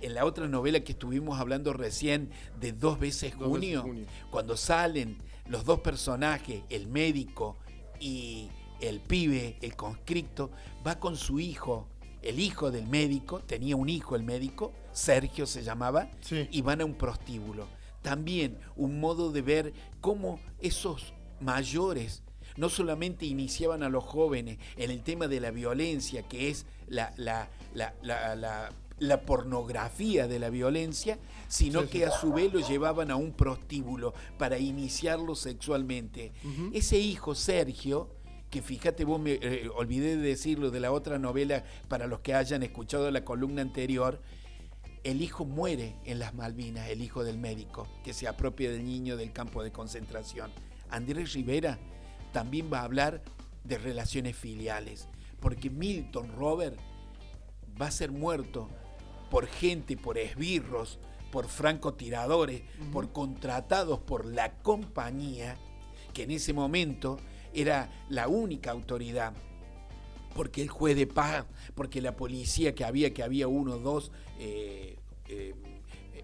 En 0.00 0.14
la 0.14 0.24
otra 0.24 0.48
novela 0.48 0.80
que 0.80 0.92
estuvimos 0.92 1.38
hablando 1.40 1.72
recién 1.72 2.30
de 2.60 2.72
Dos 2.72 2.98
veces 2.98 3.34
junio, 3.34 3.84
cuando 4.30 4.56
salen 4.56 5.18
los 5.48 5.64
dos 5.64 5.80
personajes, 5.80 6.62
el 6.70 6.86
médico 6.88 7.56
y 8.00 8.48
el 8.80 9.00
pibe, 9.00 9.58
el 9.60 9.76
conscripto, 9.76 10.50
va 10.86 10.98
con 10.98 11.16
su 11.16 11.40
hijo, 11.40 11.88
el 12.22 12.40
hijo 12.40 12.70
del 12.70 12.86
médico, 12.86 13.40
tenía 13.40 13.76
un 13.76 13.88
hijo 13.88 14.16
el 14.16 14.22
médico, 14.22 14.72
Sergio 14.98 15.46
se 15.46 15.62
llamaba, 15.62 16.10
y 16.50 16.60
van 16.60 16.80
a 16.80 16.84
un 16.84 16.94
prostíbulo. 16.94 17.68
También 18.02 18.58
un 18.76 19.00
modo 19.00 19.30
de 19.30 19.42
ver 19.42 19.72
cómo 20.00 20.40
esos 20.60 21.14
mayores 21.40 22.22
no 22.56 22.68
solamente 22.68 23.24
iniciaban 23.24 23.84
a 23.84 23.88
los 23.88 24.02
jóvenes 24.02 24.58
en 24.76 24.90
el 24.90 25.02
tema 25.02 25.28
de 25.28 25.40
la 25.40 25.52
violencia, 25.52 26.24
que 26.24 26.50
es 26.50 26.66
la, 26.88 27.14
la, 27.16 27.48
la, 28.98 29.20
pornografía 29.22 30.26
de 30.26 30.40
la 30.40 30.50
violencia, 30.50 31.18
sino 31.46 31.88
que 31.88 32.04
a 32.04 32.10
su 32.10 32.32
vez 32.32 32.52
lo 32.52 32.58
llevaban 32.58 33.12
a 33.12 33.16
un 33.16 33.32
prostíbulo 33.32 34.14
para 34.36 34.58
iniciarlo 34.58 35.36
sexualmente. 35.36 36.32
Ese 36.72 36.98
hijo, 36.98 37.36
Sergio, 37.36 38.10
que 38.50 38.62
fíjate 38.62 39.04
vos, 39.04 39.20
me 39.20 39.34
eh, 39.34 39.68
olvidé 39.76 40.16
de 40.16 40.28
decirlo 40.28 40.72
de 40.72 40.80
la 40.80 40.90
otra 40.90 41.18
novela 41.18 41.62
para 41.86 42.08
los 42.08 42.20
que 42.20 42.34
hayan 42.34 42.64
escuchado 42.64 43.08
la 43.12 43.24
columna 43.24 43.62
anterior, 43.62 44.20
el 45.04 45.22
hijo 45.22 45.44
muere 45.44 45.96
en 46.04 46.18
las 46.18 46.34
Malvinas, 46.34 46.88
el 46.88 47.02
hijo 47.02 47.24
del 47.24 47.38
médico, 47.38 47.86
que 48.04 48.12
se 48.12 48.28
apropia 48.28 48.70
del 48.70 48.84
niño 48.84 49.16
del 49.16 49.32
campo 49.32 49.62
de 49.62 49.72
concentración. 49.72 50.50
Andrés 50.90 51.32
Rivera 51.32 51.78
también 52.32 52.70
va 52.72 52.80
a 52.80 52.84
hablar 52.84 53.22
de 53.64 53.78
relaciones 53.78 54.36
filiales, 54.36 55.08
porque 55.40 55.70
Milton 55.70 56.32
Robert 56.36 56.78
va 57.80 57.86
a 57.86 57.90
ser 57.90 58.10
muerto 58.10 58.68
por 59.30 59.46
gente, 59.46 59.96
por 59.96 60.18
esbirros, 60.18 60.98
por 61.30 61.48
francotiradores, 61.48 62.62
por 62.92 63.12
contratados 63.12 64.00
por 64.00 64.24
la 64.24 64.54
compañía, 64.58 65.56
que 66.14 66.22
en 66.22 66.30
ese 66.30 66.52
momento 66.52 67.18
era 67.52 67.90
la 68.08 68.28
única 68.28 68.70
autoridad 68.70 69.34
porque 70.38 70.62
el 70.62 70.68
juez 70.68 70.94
de 70.94 71.08
paz, 71.08 71.46
porque 71.74 72.00
la 72.00 72.14
policía 72.14 72.72
que 72.72 72.84
había, 72.84 73.12
que 73.12 73.24
había 73.24 73.48
uno 73.48 73.72
o 73.72 73.78
dos 73.80 74.12
eh, 74.38 74.94
eh, 75.26 75.52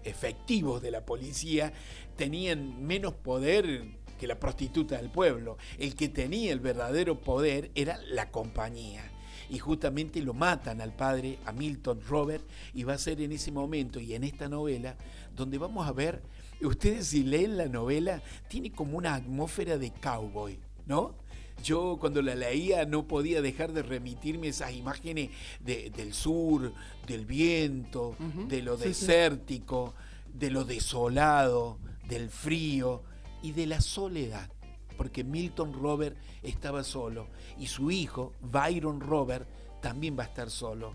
efectivos 0.05 0.81
de 0.81 0.89
la 0.89 1.05
policía, 1.05 1.73
tenían 2.15 2.87
menos 2.87 3.13
poder 3.13 3.83
que 4.17 4.25
la 4.25 4.39
prostituta 4.39 4.95
del 4.95 5.09
pueblo. 5.09 5.57
El 5.77 5.95
que 5.95 6.07
tenía 6.07 6.53
el 6.53 6.61
verdadero 6.61 7.19
poder 7.19 7.71
era 7.75 7.99
la 8.07 8.31
compañía. 8.31 9.03
Y 9.49 9.59
justamente 9.59 10.21
lo 10.21 10.33
matan 10.33 10.79
al 10.79 10.95
padre, 10.95 11.37
a 11.45 11.51
Milton 11.51 11.99
Robert, 12.07 12.45
y 12.73 12.85
va 12.85 12.93
a 12.93 12.97
ser 12.97 13.19
en 13.19 13.33
ese 13.33 13.51
momento 13.51 13.99
y 13.99 14.13
en 14.13 14.23
esta 14.23 14.47
novela 14.47 14.95
donde 15.35 15.57
vamos 15.57 15.85
a 15.85 15.91
ver, 15.91 16.23
ustedes 16.61 17.07
si 17.07 17.25
leen 17.25 17.57
la 17.57 17.67
novela, 17.67 18.21
tiene 18.47 18.71
como 18.71 18.97
una 18.97 19.15
atmósfera 19.15 19.77
de 19.77 19.91
cowboy, 19.91 20.57
¿no? 20.85 21.15
Yo 21.63 21.97
cuando 21.99 22.21
la 22.21 22.35
leía 22.35 22.85
no 22.85 23.07
podía 23.07 23.41
dejar 23.41 23.71
de 23.73 23.81
remitirme 23.81 24.49
esas 24.49 24.73
imágenes 24.73 25.29
del 25.59 26.13
sur, 26.13 26.73
del 27.07 27.25
viento, 27.25 28.15
de 28.47 28.61
lo 28.61 28.77
desértico, 28.77 29.93
de 30.33 30.51
lo 30.51 30.63
desolado, 30.63 31.79
del 32.07 32.29
frío 32.29 33.03
y 33.41 33.51
de 33.51 33.67
la 33.67 33.81
soledad. 33.81 34.49
Porque 34.97 35.23
Milton 35.23 35.73
Robert 35.73 36.17
estaba 36.41 36.83
solo 36.83 37.27
y 37.57 37.67
su 37.67 37.91
hijo, 37.91 38.33
Byron 38.41 39.01
Robert, 39.01 39.47
también 39.81 40.17
va 40.17 40.23
a 40.23 40.27
estar 40.27 40.49
solo. 40.49 40.93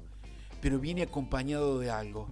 Pero 0.60 0.78
viene 0.78 1.02
acompañado 1.02 1.78
de 1.78 1.90
algo. 1.90 2.28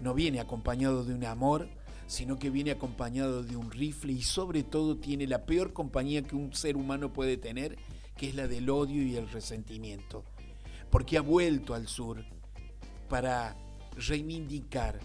No 0.00 0.14
viene 0.14 0.40
acompañado 0.40 1.04
de 1.04 1.14
un 1.14 1.24
amor, 1.24 1.68
sino 2.10 2.40
que 2.40 2.50
viene 2.50 2.72
acompañado 2.72 3.44
de 3.44 3.54
un 3.54 3.70
rifle 3.70 4.12
y 4.12 4.22
sobre 4.22 4.64
todo 4.64 4.96
tiene 4.96 5.28
la 5.28 5.46
peor 5.46 5.72
compañía 5.72 6.22
que 6.22 6.34
un 6.34 6.52
ser 6.52 6.76
humano 6.76 7.12
puede 7.12 7.36
tener, 7.36 7.78
que 8.16 8.28
es 8.28 8.34
la 8.34 8.48
del 8.48 8.68
odio 8.68 9.00
y 9.04 9.14
el 9.14 9.30
resentimiento. 9.30 10.24
Porque 10.90 11.18
ha 11.18 11.20
vuelto 11.20 11.72
al 11.72 11.86
sur 11.86 12.24
para 13.08 13.56
reivindicar, 13.96 14.98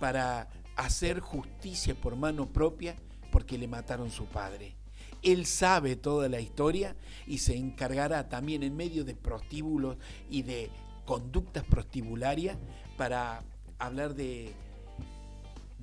para 0.00 0.48
hacer 0.76 1.20
justicia 1.20 1.94
por 1.94 2.16
mano 2.16 2.50
propia, 2.50 2.96
porque 3.30 3.58
le 3.58 3.68
mataron 3.68 4.10
su 4.10 4.24
padre. 4.24 4.76
Él 5.22 5.44
sabe 5.44 5.94
toda 5.94 6.30
la 6.30 6.40
historia 6.40 6.96
y 7.26 7.36
se 7.36 7.54
encargará 7.54 8.30
también 8.30 8.62
en 8.62 8.74
medio 8.74 9.04
de 9.04 9.14
prostíbulos 9.14 9.98
y 10.30 10.40
de 10.40 10.70
conductas 11.04 11.64
prostibularias 11.64 12.56
para 12.96 13.44
hablar 13.78 14.14
de 14.14 14.54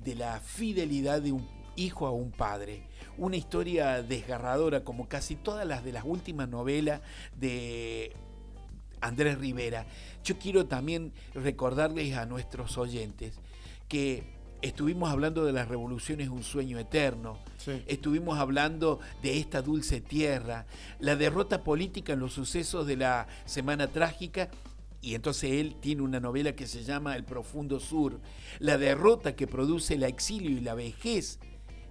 de 0.04 0.14
la 0.14 0.40
fidelidad 0.40 1.22
de 1.22 1.32
un 1.32 1.46
hijo 1.76 2.06
a 2.06 2.10
un 2.10 2.30
padre. 2.30 2.82
Una 3.18 3.36
historia 3.36 4.02
desgarradora 4.02 4.84
como 4.84 5.08
casi 5.08 5.36
todas 5.36 5.66
las 5.66 5.84
de 5.84 5.92
las 5.92 6.04
últimas 6.04 6.48
novelas 6.48 7.00
de 7.38 8.12
Andrés 9.00 9.38
Rivera. 9.38 9.86
Yo 10.24 10.38
quiero 10.38 10.66
también 10.66 11.12
recordarles 11.34 12.16
a 12.16 12.26
nuestros 12.26 12.78
oyentes 12.78 13.34
que 13.88 14.22
estuvimos 14.62 15.10
hablando 15.10 15.44
de 15.44 15.52
las 15.52 15.68
revoluciones 15.68 16.28
Un 16.28 16.44
sueño 16.44 16.78
eterno, 16.78 17.38
estuvimos 17.86 18.38
hablando 18.38 19.00
de 19.22 19.38
esta 19.38 19.60
dulce 19.60 20.00
tierra, 20.00 20.66
la 21.00 21.16
derrota 21.16 21.62
política 21.62 22.12
en 22.12 22.20
los 22.20 22.32
sucesos 22.32 22.86
de 22.86 22.96
la 22.96 23.26
Semana 23.44 23.88
Trágica 23.88 24.50
y 25.02 25.16
entonces 25.16 25.50
él 25.50 25.76
tiene 25.80 26.02
una 26.02 26.20
novela 26.20 26.54
que 26.54 26.68
se 26.68 26.84
llama 26.84 27.16
El 27.16 27.24
profundo 27.24 27.80
sur, 27.80 28.20
la 28.60 28.78
derrota 28.78 29.34
que 29.34 29.48
produce 29.48 29.94
el 29.94 30.04
exilio 30.04 30.50
y 30.50 30.60
la 30.60 30.74
vejez 30.74 31.40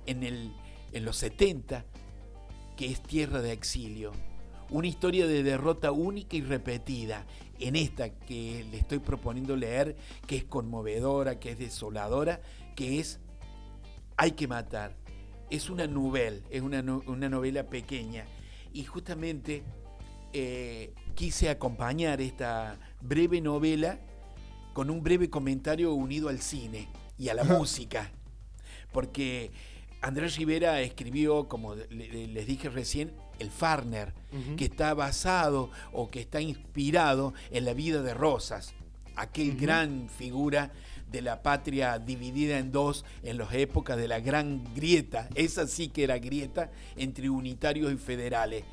en, 0.05 0.23
el, 0.23 0.53
en 0.93 1.03
los 1.03 1.17
70, 1.17 1.85
que 2.77 2.85
es 2.85 3.03
tierra 3.03 3.41
de 3.41 3.51
exilio. 3.51 4.13
Una 4.69 4.87
historia 4.87 5.27
de 5.27 5.43
derrota 5.43 5.91
única 5.91 6.37
y 6.37 6.41
repetida 6.41 7.27
en 7.59 7.75
esta 7.75 8.11
que 8.11 8.65
le 8.71 8.77
estoy 8.77 8.99
proponiendo 8.99 9.57
leer, 9.57 9.97
que 10.25 10.37
es 10.37 10.45
conmovedora, 10.45 11.37
que 11.37 11.51
es 11.51 11.59
desoladora, 11.59 12.41
que 12.77 13.01
es 13.01 13.19
Hay 14.15 14.31
que 14.31 14.47
matar. 14.47 14.95
Es 15.49 15.69
una 15.69 15.85
novela, 15.85 16.39
es 16.49 16.61
una, 16.61 16.79
una 16.79 17.27
novela 17.27 17.69
pequeña. 17.69 18.25
Y 18.71 18.85
justamente 18.85 19.63
eh, 20.31 20.93
quise 21.13 21.49
acompañar 21.49 22.21
esta 22.21 22.79
breve 23.01 23.41
novela 23.41 23.99
con 24.73 24.89
un 24.89 25.03
breve 25.03 25.29
comentario 25.29 25.93
unido 25.93 26.29
al 26.29 26.41
cine 26.41 26.87
y 27.17 27.29
a 27.29 27.33
la 27.33 27.43
música. 27.43 28.11
Porque 28.91 29.51
Andrés 30.01 30.35
Rivera 30.37 30.81
escribió, 30.81 31.47
como 31.47 31.75
les 31.75 32.47
dije 32.47 32.69
recién, 32.69 33.13
El 33.39 33.51
Farner, 33.51 34.13
que 34.57 34.65
está 34.65 34.93
basado 34.93 35.69
o 35.93 36.09
que 36.09 36.21
está 36.21 36.41
inspirado 36.41 37.33
en 37.51 37.65
la 37.65 37.73
vida 37.73 38.01
de 38.01 38.13
Rosas, 38.13 38.73
aquel 39.15 39.55
gran 39.57 40.09
figura 40.09 40.71
de 41.11 41.21
la 41.21 41.43
patria 41.43 41.99
dividida 41.99 42.57
en 42.57 42.71
dos 42.71 43.05
en 43.21 43.37
las 43.37 43.53
épocas 43.53 43.97
de 43.97 44.07
la 44.07 44.21
gran 44.21 44.73
grieta, 44.73 45.27
esa 45.35 45.67
sí 45.67 45.89
que 45.89 46.05
era 46.05 46.17
grieta 46.17 46.71
entre 46.95 47.29
unitarios 47.29 47.91
y 47.91 47.97
federales 47.97 48.63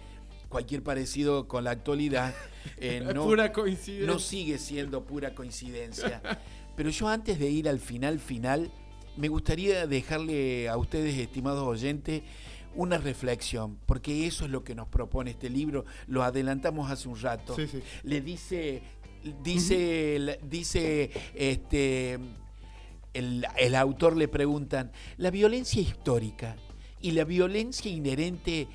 cualquier 0.48 0.82
parecido 0.82 1.46
con 1.46 1.64
la 1.64 1.70
actualidad 1.70 2.34
eh, 2.78 3.02
no, 3.14 3.24
pura 3.24 3.52
coincidencia. 3.52 4.06
no 4.06 4.18
sigue 4.18 4.58
siendo 4.58 5.04
pura 5.04 5.34
coincidencia. 5.34 6.22
Pero 6.76 6.90
yo 6.90 7.08
antes 7.08 7.38
de 7.38 7.50
ir 7.50 7.68
al 7.68 7.80
final 7.80 8.20
final, 8.20 8.70
me 9.16 9.28
gustaría 9.28 9.87
dejarle 9.87 10.68
a 10.68 10.76
ustedes, 10.76 11.16
estimados 11.18 11.66
oyentes, 11.66 12.22
una 12.76 12.98
reflexión, 12.98 13.78
porque 13.87 14.26
eso 14.26 14.44
es 14.44 14.50
lo 14.50 14.62
que 14.62 14.76
nos 14.76 14.87
propone 14.87 15.32
este 15.32 15.50
libro, 15.50 15.84
lo 16.06 16.22
adelantamos 16.22 16.88
hace 16.90 17.08
un 17.08 17.20
rato. 17.20 17.56
Le 18.04 18.20
dice, 18.20 18.82
dice, 19.42 20.38
dice 20.44 21.11
este 21.34 22.20
el, 23.14 23.44
el 23.56 23.74
autor 23.74 24.16
le 24.16 24.28
preguntan, 24.28 24.92
la 25.16 25.30
violencia 25.30 25.82
histórica 25.82 26.56
y 27.00 27.12
la 27.12 27.24
violencia 27.24 27.90
inherente 27.90 28.68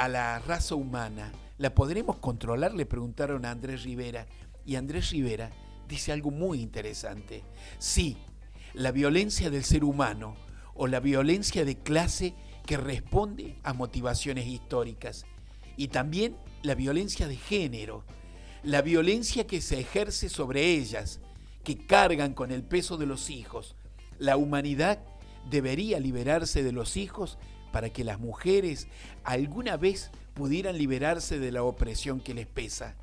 a 0.00 0.08
la 0.08 0.38
raza 0.38 0.76
humana, 0.76 1.30
¿la 1.58 1.74
podremos 1.74 2.16
controlar? 2.16 2.72
Le 2.72 2.86
preguntaron 2.86 3.44
a 3.44 3.50
Andrés 3.50 3.82
Rivera. 3.82 4.26
Y 4.64 4.76
Andrés 4.76 5.10
Rivera 5.10 5.50
dice 5.86 6.10
algo 6.10 6.30
muy 6.30 6.62
interesante. 6.62 7.44
Sí, 7.78 8.16
la 8.72 8.92
violencia 8.92 9.50
del 9.50 9.62
ser 9.62 9.84
humano 9.84 10.36
o 10.74 10.86
la 10.86 11.00
violencia 11.00 11.66
de 11.66 11.76
clase 11.76 12.32
que 12.64 12.78
responde 12.78 13.58
a 13.62 13.74
motivaciones 13.74 14.46
históricas. 14.46 15.26
Y 15.76 15.88
también 15.88 16.34
la 16.62 16.74
violencia 16.74 17.28
de 17.28 17.36
género, 17.36 18.02
la 18.62 18.80
violencia 18.80 19.46
que 19.46 19.60
se 19.60 19.80
ejerce 19.80 20.30
sobre 20.30 20.64
ellas, 20.64 21.20
que 21.62 21.76
cargan 21.76 22.32
con 22.32 22.52
el 22.52 22.62
peso 22.62 22.96
de 22.96 23.04
los 23.04 23.28
hijos. 23.28 23.76
La 24.18 24.38
humanidad 24.38 24.98
debería 25.50 26.00
liberarse 26.00 26.62
de 26.62 26.72
los 26.72 26.96
hijos 26.96 27.36
para 27.72 27.90
que 27.90 28.04
las 28.04 28.18
mujeres 28.18 28.88
alguna 29.24 29.76
vez 29.76 30.10
pudieran 30.34 30.78
liberarse 30.78 31.38
de 31.38 31.52
la 31.52 31.62
opresión 31.62 32.20
que 32.20 32.34
les 32.34 32.46
pesa. 32.46 32.96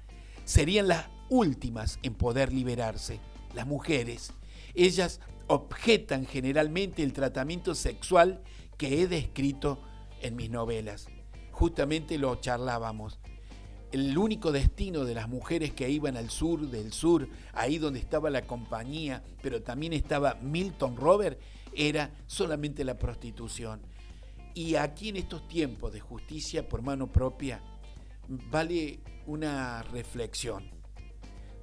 Serían 0.45 0.87
las 0.87 1.05
últimas 1.29 1.99
en 2.03 2.15
poder 2.15 2.53
liberarse, 2.53 3.19
las 3.53 3.67
mujeres. 3.67 4.33
Ellas 4.73 5.19
objetan 5.47 6.25
generalmente 6.25 7.03
el 7.03 7.13
tratamiento 7.13 7.75
sexual 7.75 8.41
que 8.77 9.01
he 9.01 9.07
descrito 9.07 9.79
en 10.21 10.35
mis 10.35 10.49
novelas. 10.49 11.07
Justamente 11.51 12.17
lo 12.17 12.35
charlábamos. 12.35 13.19
El 13.91 14.17
único 14.17 14.51
destino 14.51 15.05
de 15.05 15.15
las 15.15 15.29
mujeres 15.29 15.73
que 15.73 15.89
iban 15.89 16.17
al 16.17 16.29
sur 16.29 16.69
del 16.69 16.91
sur, 16.91 17.29
ahí 17.53 17.77
donde 17.77 17.99
estaba 17.99 18.29
la 18.29 18.45
compañía, 18.45 19.23
pero 19.41 19.61
también 19.61 19.93
estaba 19.93 20.35
Milton 20.41 20.97
Robert, 20.97 21.39
era 21.73 22.11
solamente 22.27 22.83
la 22.83 22.97
prostitución. 22.97 23.81
Y 24.57 24.75
aquí 24.75 25.09
en 25.09 25.17
estos 25.17 25.47
tiempos 25.47 25.93
de 25.93 25.99
justicia 25.99 26.67
por 26.67 26.81
mano 26.81 27.11
propia, 27.11 27.61
vale 28.27 29.01
una 29.27 29.83
reflexión. 29.83 30.71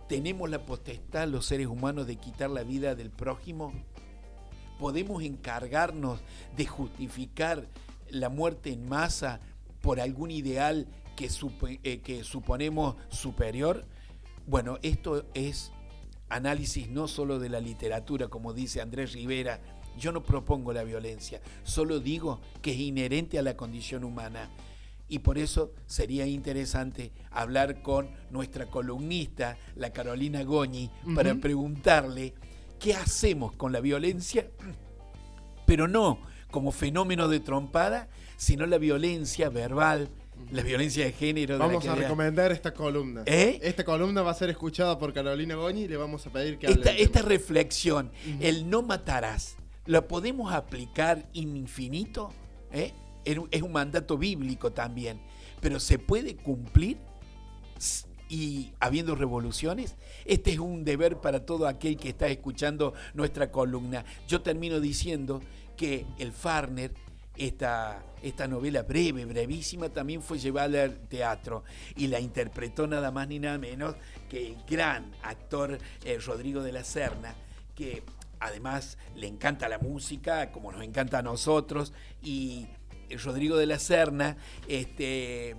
¿Tenemos 0.08 0.48
la 0.48 0.64
potestad 0.64 1.26
los 1.26 1.44
seres 1.44 1.66
humanos 1.66 2.06
de 2.06 2.14
quitar 2.14 2.50
la 2.50 2.62
vida 2.62 2.94
del 2.94 3.10
prójimo? 3.10 3.72
¿Podemos 4.78 5.24
encargarnos 5.24 6.20
de 6.56 6.66
justificar 6.66 7.66
la 8.10 8.28
muerte 8.28 8.70
en 8.70 8.88
masa 8.88 9.40
por 9.80 9.98
algún 9.98 10.30
ideal 10.30 10.86
que, 11.16 11.28
eh, 11.82 11.98
que 11.98 12.22
suponemos 12.22 12.94
superior? 13.08 13.86
Bueno, 14.46 14.78
esto 14.82 15.26
es 15.34 15.72
análisis 16.28 16.88
no 16.88 17.08
solo 17.08 17.40
de 17.40 17.48
la 17.48 17.58
literatura, 17.58 18.28
como 18.28 18.52
dice 18.52 18.80
Andrés 18.80 19.14
Rivera, 19.14 19.60
yo 19.98 20.12
no 20.12 20.22
propongo 20.22 20.72
la 20.72 20.84
violencia, 20.84 21.40
solo 21.62 22.00
digo 22.00 22.40
que 22.62 22.72
es 22.72 22.78
inherente 22.78 23.38
a 23.38 23.42
la 23.42 23.56
condición 23.56 24.04
humana. 24.04 24.50
Y 25.06 25.18
por 25.18 25.36
eso 25.36 25.72
sería 25.86 26.26
interesante 26.26 27.12
hablar 27.30 27.82
con 27.82 28.08
nuestra 28.30 28.66
columnista, 28.66 29.58
la 29.76 29.92
Carolina 29.92 30.42
Goñi, 30.44 30.90
para 31.14 31.34
preguntarle 31.34 32.32
qué 32.80 32.94
hacemos 32.94 33.52
con 33.52 33.70
la 33.70 33.80
violencia, 33.80 34.48
pero 35.66 35.86
no 35.88 36.18
como 36.50 36.72
fenómeno 36.72 37.28
de 37.28 37.40
trompada, 37.40 38.08
sino 38.36 38.64
la 38.66 38.78
violencia 38.78 39.50
verbal, 39.50 40.08
la 40.50 40.62
violencia 40.62 41.04
de 41.04 41.12
género. 41.12 41.58
Vamos 41.58 41.86
a 41.86 41.94
recomendar 41.94 42.52
esta 42.52 42.72
columna. 42.72 43.22
¿Eh? 43.26 43.58
Esta 43.62 43.84
columna 43.84 44.22
va 44.22 44.30
a 44.30 44.34
ser 44.34 44.50
escuchada 44.50 44.98
por 44.98 45.12
Carolina 45.12 45.54
Goñi 45.56 45.82
y 45.82 45.88
le 45.88 45.96
vamos 45.96 46.26
a 46.26 46.30
pedir 46.30 46.58
que 46.58 46.68
hable. 46.68 47.02
Esta, 47.02 47.22
reflexión, 47.22 48.10
el 48.40 48.70
no 48.70 48.82
matarás, 48.82 49.56
¿Lo 49.86 50.08
podemos 50.08 50.52
aplicar 50.52 51.28
infinito? 51.34 52.32
¿Eh? 52.72 52.92
Es 53.24 53.62
un 53.62 53.72
mandato 53.72 54.18
bíblico 54.18 54.72
también, 54.72 55.20
pero 55.60 55.80
¿se 55.80 55.98
puede 55.98 56.36
cumplir 56.36 56.98
y 58.28 58.72
habiendo 58.80 59.14
revoluciones? 59.14 59.96
Este 60.24 60.52
es 60.52 60.58
un 60.58 60.84
deber 60.84 61.18
para 61.18 61.44
todo 61.46 61.66
aquel 61.66 61.96
que 61.96 62.10
está 62.10 62.28
escuchando 62.28 62.94
nuestra 63.14 63.50
columna. 63.50 64.04
Yo 64.28 64.42
termino 64.42 64.80
diciendo 64.80 65.40
que 65.76 66.06
el 66.18 66.32
Farner 66.32 66.92
esta, 67.36 68.02
esta 68.22 68.46
novela 68.46 68.82
breve, 68.82 69.24
brevísima, 69.24 69.88
también 69.88 70.22
fue 70.22 70.38
llevada 70.38 70.84
al 70.84 71.08
teatro 71.08 71.64
y 71.96 72.06
la 72.06 72.20
interpretó 72.20 72.86
nada 72.86 73.10
más 73.10 73.28
ni 73.28 73.38
nada 73.38 73.58
menos 73.58 73.96
que 74.28 74.48
el 74.48 74.56
gran 74.68 75.12
actor 75.22 75.78
eh, 76.04 76.18
Rodrigo 76.24 76.62
de 76.62 76.72
la 76.72 76.84
Serna, 76.84 77.34
que 77.74 78.02
además 78.40 78.98
le 79.14 79.26
encanta 79.26 79.68
la 79.68 79.78
música, 79.78 80.50
como 80.52 80.72
nos 80.72 80.82
encanta 80.82 81.18
a 81.18 81.22
nosotros, 81.22 81.92
y 82.22 82.66
Rodrigo 83.24 83.56
de 83.56 83.66
la 83.66 83.78
Serna 83.78 84.36
este, 84.68 85.54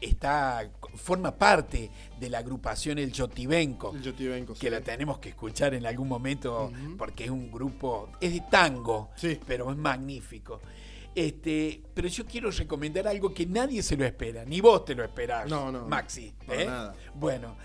está, 0.00 0.70
forma 0.96 1.36
parte 1.38 1.90
de 2.18 2.30
la 2.30 2.38
agrupación 2.38 2.98
El 2.98 3.12
Yotibenco, 3.12 3.92
El 3.94 4.02
Yotibenco, 4.02 4.54
que 4.54 4.60
sí. 4.60 4.70
la 4.70 4.80
tenemos 4.80 5.18
que 5.18 5.28
escuchar 5.30 5.74
en 5.74 5.86
algún 5.86 6.08
momento 6.08 6.72
porque 6.96 7.24
es 7.24 7.30
un 7.30 7.50
grupo, 7.50 8.10
es 8.20 8.32
de 8.32 8.42
tango, 8.50 9.10
Sí. 9.16 9.38
pero 9.46 9.70
es 9.70 9.76
magnífico. 9.76 10.60
Este, 11.14 11.82
pero 11.94 12.06
yo 12.06 12.24
quiero 12.26 12.50
recomendar 12.50 13.08
algo 13.08 13.34
que 13.34 13.44
nadie 13.44 13.82
se 13.82 13.96
lo 13.96 14.04
espera, 14.04 14.44
ni 14.44 14.60
vos 14.60 14.84
te 14.84 14.94
lo 14.94 15.02
esperás, 15.02 15.48
No, 15.48 15.72
no, 15.72 15.86
Maxi. 15.88 16.32
¿eh? 16.48 16.64
nada. 16.66 16.94
Bueno, 17.14 17.56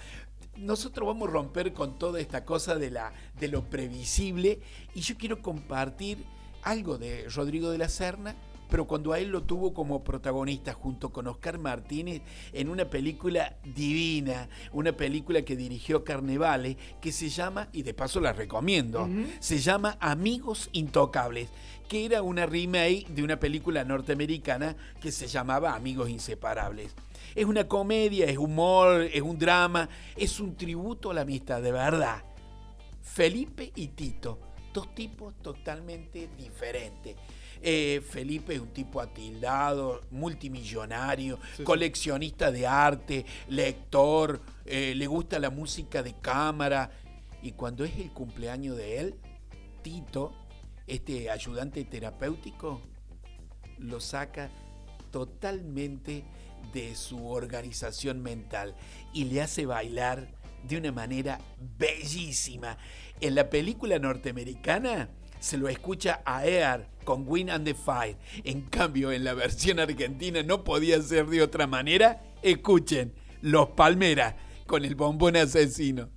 nosotros 0.58 1.08
vamos 1.08 1.30
a 1.30 1.32
romper 1.32 1.74
con 1.74 1.97
toda 1.97 2.20
esta 2.20 2.45
cosa 2.45 2.76
de, 2.76 2.91
la, 2.91 3.14
de 3.39 3.47
lo 3.47 3.64
previsible 3.70 4.60
y 4.93 5.01
yo 5.01 5.18
quiero 5.18 5.41
compartir 5.41 6.24
algo 6.62 6.97
de 6.97 7.28
Rodrigo 7.30 7.70
de 7.70 7.78
la 7.78 7.89
Serna, 7.89 8.36
pero 8.70 8.88
cuando 8.88 9.14
a 9.14 9.20
él 9.20 9.30
lo 9.30 9.43
tuvo 9.43 9.74
como 9.74 10.04
protagonista 10.04 10.74
junto 10.74 11.12
con 11.12 11.28
Oscar 11.28 11.60
Martínez 11.60 12.22
en 12.54 12.70
una 12.70 12.89
película 12.89 13.56
divina, 13.64 14.49
una 14.72 14.93
película 14.93 15.43
que 15.43 15.56
dirigió 15.56 16.04
Carnevale, 16.04 16.78
que 16.99 17.12
se 17.12 17.30
llama, 17.30 17.68
y 17.72 17.84
de 17.84 17.93
paso 17.93 18.20
la 18.20 18.34
recomiendo, 18.34 19.08
se 19.39 19.60
llama 19.60 19.97
Amigos 19.99 20.70
Intocables, 20.72 21.49
que 21.88 22.06
era 22.06 22.24
una 22.24 22.47
remake 22.47 23.06
de 23.10 23.24
una 23.24 23.39
película 23.39 23.84
norteamericana 23.84 24.76
que 24.99 25.12
se 25.12 25.28
llamaba 25.28 25.76
Amigos 25.76 26.10
Inseparables. 26.10 26.95
Es 27.36 27.45
una 27.45 27.67
comedia, 27.67 28.25
es 28.25 28.38
humor, 28.38 29.01
es 29.11 29.21
un 29.21 29.38
drama, 29.38 29.89
es 30.15 30.39
un 30.39 30.55
tributo 30.55 31.11
a 31.11 31.13
la 31.13 31.21
amistad, 31.21 31.61
de 31.61 31.71
verdad. 31.71 32.23
Felipe 33.01 33.71
y 33.75 33.89
Tito, 33.89 34.39
dos 34.73 34.93
tipos 34.95 35.36
totalmente 35.41 36.29
diferentes. 36.38 37.15
Eh, 37.61 38.01
Felipe 38.07 38.55
es 38.55 38.59
un 38.59 38.73
tipo 38.73 38.99
atildado, 38.99 40.01
multimillonario, 40.11 41.39
sí. 41.55 41.63
coleccionista 41.63 42.51
de 42.51 42.67
arte, 42.67 43.25
lector, 43.47 44.41
eh, 44.65 44.93
le 44.95 45.07
gusta 45.07 45.39
la 45.39 45.49
música 45.49 46.03
de 46.03 46.13
cámara. 46.19 46.91
Y 47.41 47.53
cuando 47.53 47.86
es 47.86 47.97
el 47.97 48.11
cumpleaños 48.11 48.77
de 48.77 48.99
él, 48.99 49.15
Tito, 49.81 50.34
este 50.88 51.29
ayudante 51.29 51.84
terapéutico, 51.86 52.81
lo 53.77 53.99
saca 53.99 54.49
totalmente 55.11 56.25
de 56.74 56.95
su 56.95 57.28
organización 57.28 58.21
mental 58.21 58.76
y 59.13 59.26
le 59.26 59.41
hace 59.41 59.65
bailar 59.65 60.28
de 60.67 60.78
una 60.78 60.91
manera 60.91 61.39
bellísima. 61.78 62.78
En 63.21 63.36
la 63.36 63.49
película 63.49 63.99
norteamericana 63.99 65.09
se 65.39 65.57
lo 65.57 65.67
escucha 65.67 66.21
a 66.26 66.45
Air 66.45 66.88
con 67.03 67.26
Win 67.28 67.49
and 67.49 67.65
the 67.65 67.76
Fire. 67.76 68.17
En 68.43 68.61
cambio, 68.61 69.11
en 69.11 69.24
la 69.24 69.34
versión 69.34 69.80
argentina 69.80 70.41
no 70.41 70.63
podía 70.63 71.01
ser 71.01 71.28
de 71.28 71.41
otra 71.41 71.67
manera. 71.67 72.21
Escuchen, 72.41 73.13
Los 73.41 73.69
Palmeras 73.69 74.36
con 74.65 74.86
el 74.86 74.95
bombón 74.95 75.36
asesino. 75.36 76.09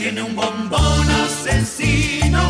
Tiene 0.00 0.22
un 0.22 0.34
bombón 0.34 1.10
asesino, 1.10 2.40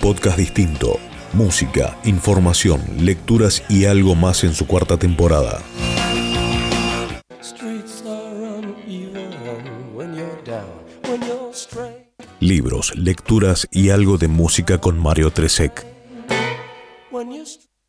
podcast 0.00 0.38
distinto. 0.38 0.98
Música, 1.32 1.96
información, 2.04 2.80
lecturas 2.98 3.62
y 3.68 3.84
algo 3.84 4.14
más 4.14 4.42
en 4.42 4.54
su 4.54 4.66
cuarta 4.66 4.96
temporada. 4.96 5.60
Libros, 12.40 12.96
lecturas 12.96 13.68
y 13.70 13.90
algo 13.90 14.16
de 14.16 14.28
música 14.28 14.78
con 14.78 14.98
Mario 14.98 15.30
Tresek. 15.30 15.89